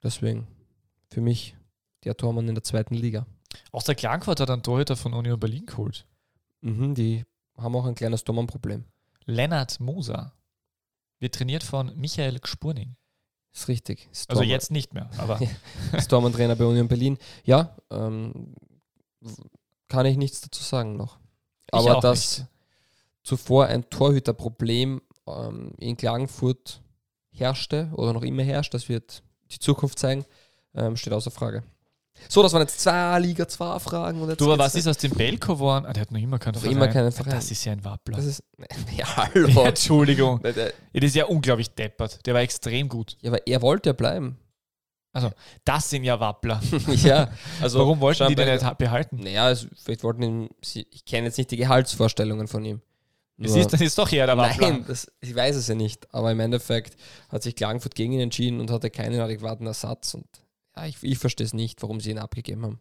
[0.03, 0.45] deswegen
[1.09, 1.55] für mich
[2.03, 3.25] der Tormann in der zweiten Liga.
[3.71, 6.05] Auch der Klagenfurt hat einen Torhüter von Union Berlin geholt.
[6.61, 7.25] Mhm, die
[7.57, 8.85] haben auch ein kleines Tormann-Problem.
[9.25, 10.33] Lennart Moser
[11.19, 12.95] wird trainiert von Michael Gspurning.
[13.53, 14.09] Ist richtig.
[14.11, 15.39] Ist Also jetzt nicht mehr, aber
[16.09, 17.17] Tormann-Trainer bei Union Berlin.
[17.45, 18.55] Ja, ähm,
[19.87, 21.17] kann ich nichts dazu sagen noch.
[21.71, 22.49] Aber dass nicht.
[23.23, 26.81] zuvor ein Torhüterproblem ähm, in Klagenfurt
[27.31, 30.25] herrschte oder noch immer herrscht, das wird die Zukunft zeigen,
[30.73, 31.63] ähm, steht außer Frage.
[32.29, 34.21] So, das waren jetzt zwei Liga 2 Fragen.
[34.21, 35.85] Und jetzt Du, aber was ist aus dem Belko geworden?
[35.85, 36.75] Ah, der hat noch immer keinen Noch Verein.
[36.77, 37.31] immer keinen Verein.
[37.33, 38.15] Das ist ja ein Wappler.
[38.17, 38.43] Das ist,
[38.97, 39.47] ja, hallo.
[39.47, 40.39] Ja, Entschuldigung.
[40.41, 40.55] Das
[40.93, 42.25] ist ja unglaublich deppert.
[42.25, 43.17] Der war extrem gut.
[43.21, 44.37] Ja, aber er wollte ja bleiben.
[45.63, 46.61] Das sind ja Wappler.
[47.03, 47.29] ja,
[47.61, 49.17] also Warum wollten die den nicht ha- behalten?
[49.21, 52.81] Naja, also vielleicht wollten ihn, ich kenne jetzt nicht die Gehaltsvorstellungen von ihm.
[53.37, 54.71] Nur- ist, das ist doch eher der Wappler.
[54.71, 56.13] Nein, das, ich weiß es ja nicht.
[56.13, 56.97] Aber im Endeffekt
[57.29, 60.13] hat sich Klagenfurt gegen ihn entschieden und hatte keinen adäquaten Ersatz.
[60.15, 60.25] Und
[60.75, 62.79] ja, ich, ich verstehe es nicht, warum sie ihn abgegeben haben.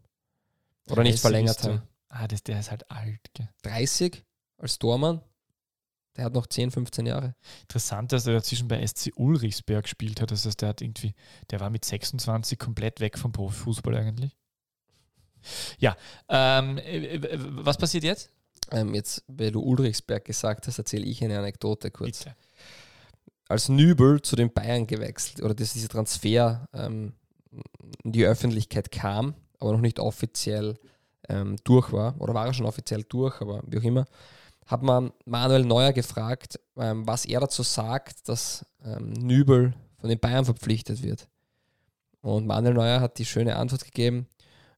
[0.90, 1.82] Oder nicht Das verlängert haben.
[2.08, 3.20] Ah, das, der ist halt alt.
[3.34, 3.48] Gell.
[3.62, 4.24] 30
[4.58, 5.20] als Tormann,
[6.16, 7.34] der hat noch 10, 15 Jahre.
[7.62, 10.30] Interessant, dass er dazwischen bei SC Ulrichsberg gespielt hat.
[10.30, 11.14] Das heißt, der hat irgendwie,
[11.50, 14.36] der war mit 26 komplett weg vom Profifußball eigentlich.
[15.78, 15.96] Ja,
[16.28, 18.30] ähm, äh, äh, was passiert jetzt?
[18.70, 22.20] Ähm, jetzt, weil du Ulrichsberg gesagt hast, erzähle ich eine Anekdote kurz.
[22.20, 22.36] Bitte.
[23.48, 27.12] Als Nübel zu den Bayern gewechselt oder dass dieser Transfer ähm,
[28.02, 30.78] in die Öffentlichkeit kam, aber noch nicht offiziell
[31.28, 34.04] ähm, durch war, oder war er schon offiziell durch, aber wie auch immer,
[34.66, 40.18] hat man Manuel Neuer gefragt, ähm, was er dazu sagt, dass ähm, Nübel von den
[40.18, 41.28] Bayern verpflichtet wird.
[42.20, 44.26] Und Manuel Neuer hat die schöne Antwort gegeben,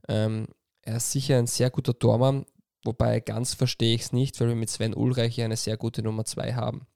[0.08, 0.46] Ähm,
[0.82, 2.46] er ist sicher ein sehr guter Tormann,
[2.84, 6.00] wobei ganz verstehe ich es nicht, weil wir mit Sven Ulreich hier eine sehr gute
[6.00, 6.86] Nummer 2 haben.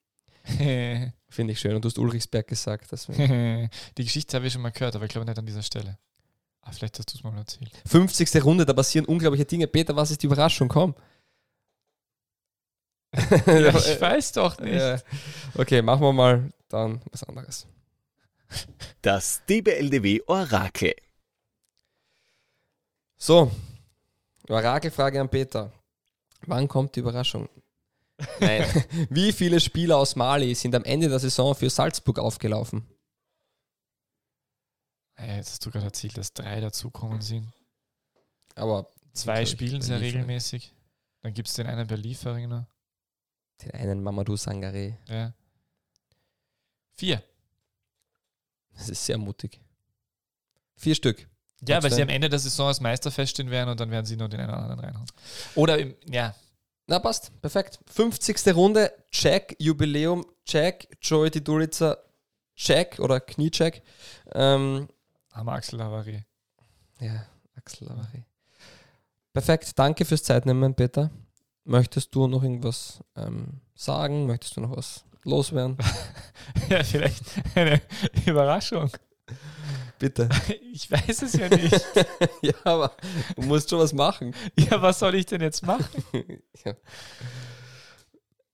[1.29, 1.75] Finde ich schön.
[1.75, 2.91] Und du hast Ulrichsberg gesagt.
[2.91, 3.69] Deswegen.
[3.97, 5.97] Die Geschichte habe ich schon mal gehört, aber ich glaube nicht an dieser Stelle.
[6.61, 7.71] Ah, vielleicht hast du es mal erzählt.
[7.87, 8.43] 50.
[8.43, 9.67] Runde, da passieren unglaubliche Dinge.
[9.67, 10.67] Peter, was ist die Überraschung?
[10.67, 10.95] Komm.
[13.45, 14.73] Ja, ich weiß doch nicht.
[14.73, 14.97] Ja.
[15.55, 17.67] Okay, machen wir mal dann was anderes.
[19.01, 20.95] Das DBLDW Orakel.
[23.17, 23.51] So,
[24.47, 25.71] Orakelfrage an Peter.
[26.47, 27.47] Wann kommt die Überraschung?
[28.39, 28.65] Nein.
[29.09, 32.85] Wie viele Spieler aus Mali sind am Ende der Saison für Salzburg aufgelaufen?
[35.17, 37.47] Ja, jetzt hast du gerade erzählt, dass drei dazukommen sind.
[38.55, 40.73] Aber Zwei spielen sehr regelmäßig.
[41.21, 42.65] Dann gibt es den einen bei Liefering noch.
[43.61, 44.97] Den einen Mamadou Sangare.
[45.07, 45.33] Ja.
[46.95, 47.23] Vier.
[48.73, 49.59] Das ist sehr mutig.
[50.75, 51.27] Vier Stück.
[51.67, 54.15] Ja, weil sie am Ende der Saison als Meister feststehen werden und dann werden sie
[54.17, 55.07] nur den einen oder anderen reinhauen.
[55.53, 56.33] Oder im, ja,
[56.87, 57.31] Na, passt.
[57.41, 57.79] Perfekt.
[57.87, 58.53] 50.
[58.55, 58.91] Runde.
[59.11, 60.25] Jack, Jubiläum.
[60.45, 61.97] Jack, Joey Didulica,
[62.55, 63.81] Jack oder Kniecheck.
[64.33, 64.87] Ähm,
[65.31, 66.25] Axel Havarie.
[66.99, 67.25] ja,
[67.55, 68.25] Axel Lavary.
[69.33, 69.77] Perfekt.
[69.79, 71.09] Danke fürs Zeitnehmen, Peter.
[71.63, 74.25] Möchtest du noch irgendwas ähm, sagen?
[74.25, 75.77] Möchtest du noch was loswerden?
[76.69, 77.23] Ja, vielleicht
[77.55, 77.81] eine
[78.25, 78.89] Überraschung.
[80.01, 80.27] Bitte.
[80.73, 81.85] Ich weiß es ja nicht.
[82.41, 82.91] ja, aber
[83.35, 84.33] du musst schon was machen.
[84.57, 85.85] Ja, was soll ich denn jetzt machen?
[86.65, 86.73] Ja.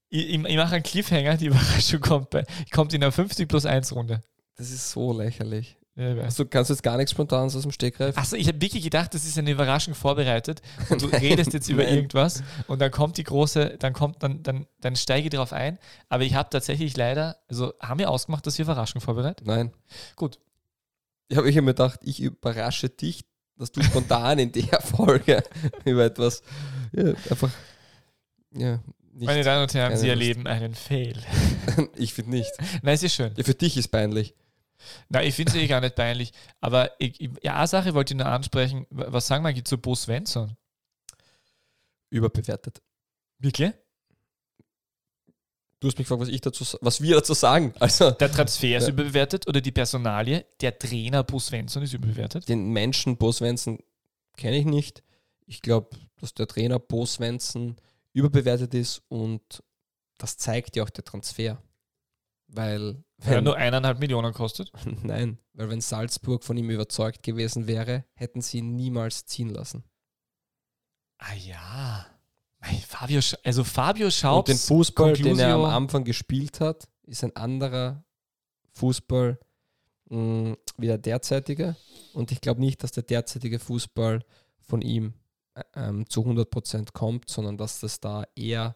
[0.09, 2.43] Ich, ich, ich mache einen Cliffhanger, die Überraschung kommt, bei,
[2.73, 4.21] kommt in der 50 plus 1 Runde.
[4.57, 5.77] Das ist so lächerlich.
[5.95, 6.15] Ja.
[6.21, 8.17] Also kannst du jetzt gar nichts spontan aus dem Stegreif?
[8.17, 11.87] Achso, ich habe wirklich gedacht, das ist eine Überraschung vorbereitet und du redest jetzt über
[11.87, 15.79] irgendwas und dann kommt die große, dann kommt, dann, dann, dann steige ich darauf ein.
[16.09, 19.45] Aber ich habe tatsächlich leider, also haben wir ausgemacht, dass wir Überraschung vorbereiten?
[19.45, 19.71] Nein.
[20.15, 20.39] Gut.
[21.29, 23.25] Ich habe mir gedacht, ich überrasche dich,
[23.57, 25.43] dass du spontan in der Folge
[25.85, 26.41] über etwas
[26.93, 27.51] ja, einfach
[28.53, 28.79] ja,
[29.13, 29.25] nicht.
[29.25, 30.09] Meine Damen und Herren, Sie Lust.
[30.09, 31.21] erleben einen Fail.
[31.95, 32.51] ich finde nicht.
[32.81, 33.33] Nein, es ist schön.
[33.35, 34.35] Ja, für dich ist peinlich.
[35.09, 36.31] Nein, ich finde es eh gar nicht peinlich.
[36.61, 38.85] Aber ich, ja, eine Sache wollte ich nur ansprechen.
[38.89, 40.55] Was sagen wir zu Bo Svensson?
[42.09, 42.81] Überbewertet.
[43.39, 43.73] Wirklich?
[45.79, 47.73] Du hast mich gefragt, was ich dazu, was wir dazu sagen.
[47.79, 48.89] Also Der Transfer ist Ja.
[48.93, 52.49] überbewertet oder die Personalie, der Trainer Bo Svensson ist überbewertet?
[52.49, 53.79] den Menschen Bo Svensson
[54.35, 55.03] kenne ich nicht.
[55.45, 57.75] Ich glaube, dass der Trainer Bo Svensson
[58.13, 59.63] überbewertet ist und
[60.17, 61.61] das zeigt ja auch der Transfer.
[62.47, 64.71] Weil, er wenn, nur eineinhalb Millionen kostet.
[65.03, 69.83] nein, weil wenn Salzburg von ihm überzeugt gewesen wäre, hätten sie ihn niemals ziehen lassen.
[71.19, 72.05] Ah ja.
[72.87, 77.23] Fabio, also Fabio und Schaubs den Fußball, den er am Conclusio- Anfang gespielt hat, ist
[77.23, 78.03] ein anderer
[78.73, 79.39] Fußball
[80.09, 81.75] mh, wie der derzeitige.
[82.13, 84.23] Und ich glaube nicht, dass der derzeitige Fußball
[84.59, 85.13] von ihm
[85.53, 88.75] äh, ähm, zu 100% kommt, sondern dass es da eher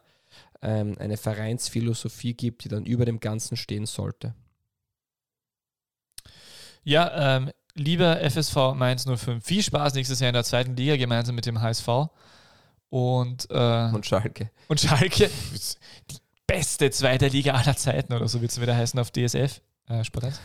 [0.62, 4.34] ähm, eine Vereinsphilosophie gibt, die dann über dem Ganzen stehen sollte.
[6.84, 11.34] Ja, ähm, lieber FSV Mainz 05, viel Spaß nächstes Jahr in der zweiten Liga gemeinsam
[11.34, 11.88] mit dem HSV
[12.92, 14.50] und, äh, Und Schalke.
[14.68, 15.30] und Schalke.
[16.10, 19.62] Die beste zweite Liga aller Zeiten oder so wird es wieder heißen auf DSF.
[19.88, 20.40] Äh, Sport 1.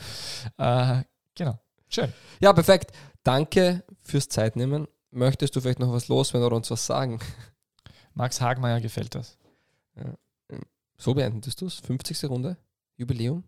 [0.58, 1.04] Äh,
[1.36, 1.60] genau.
[1.90, 2.14] Schön.
[2.40, 2.92] Ja, perfekt.
[3.24, 4.88] Danke fürs Zeitnehmen.
[5.12, 7.20] Möchtest du vielleicht noch was loswerden oder uns was sagen?
[8.14, 9.38] Max Hagmeier gefällt das.
[10.98, 11.76] So beendest du es.
[11.76, 12.30] 50.
[12.30, 12.56] Runde.
[12.96, 13.44] Jubiläum.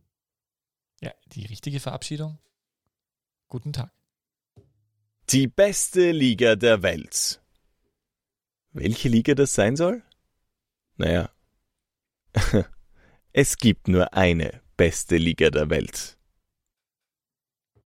[1.02, 2.38] Ja, die richtige Verabschiedung.
[3.48, 3.92] Guten Tag.
[5.30, 7.40] Die beste Liga der Welt.
[8.72, 10.04] Welche Liga das sein soll?
[10.98, 11.32] Naja.
[13.34, 16.19] es gibt nur eine beste Liga der Welt.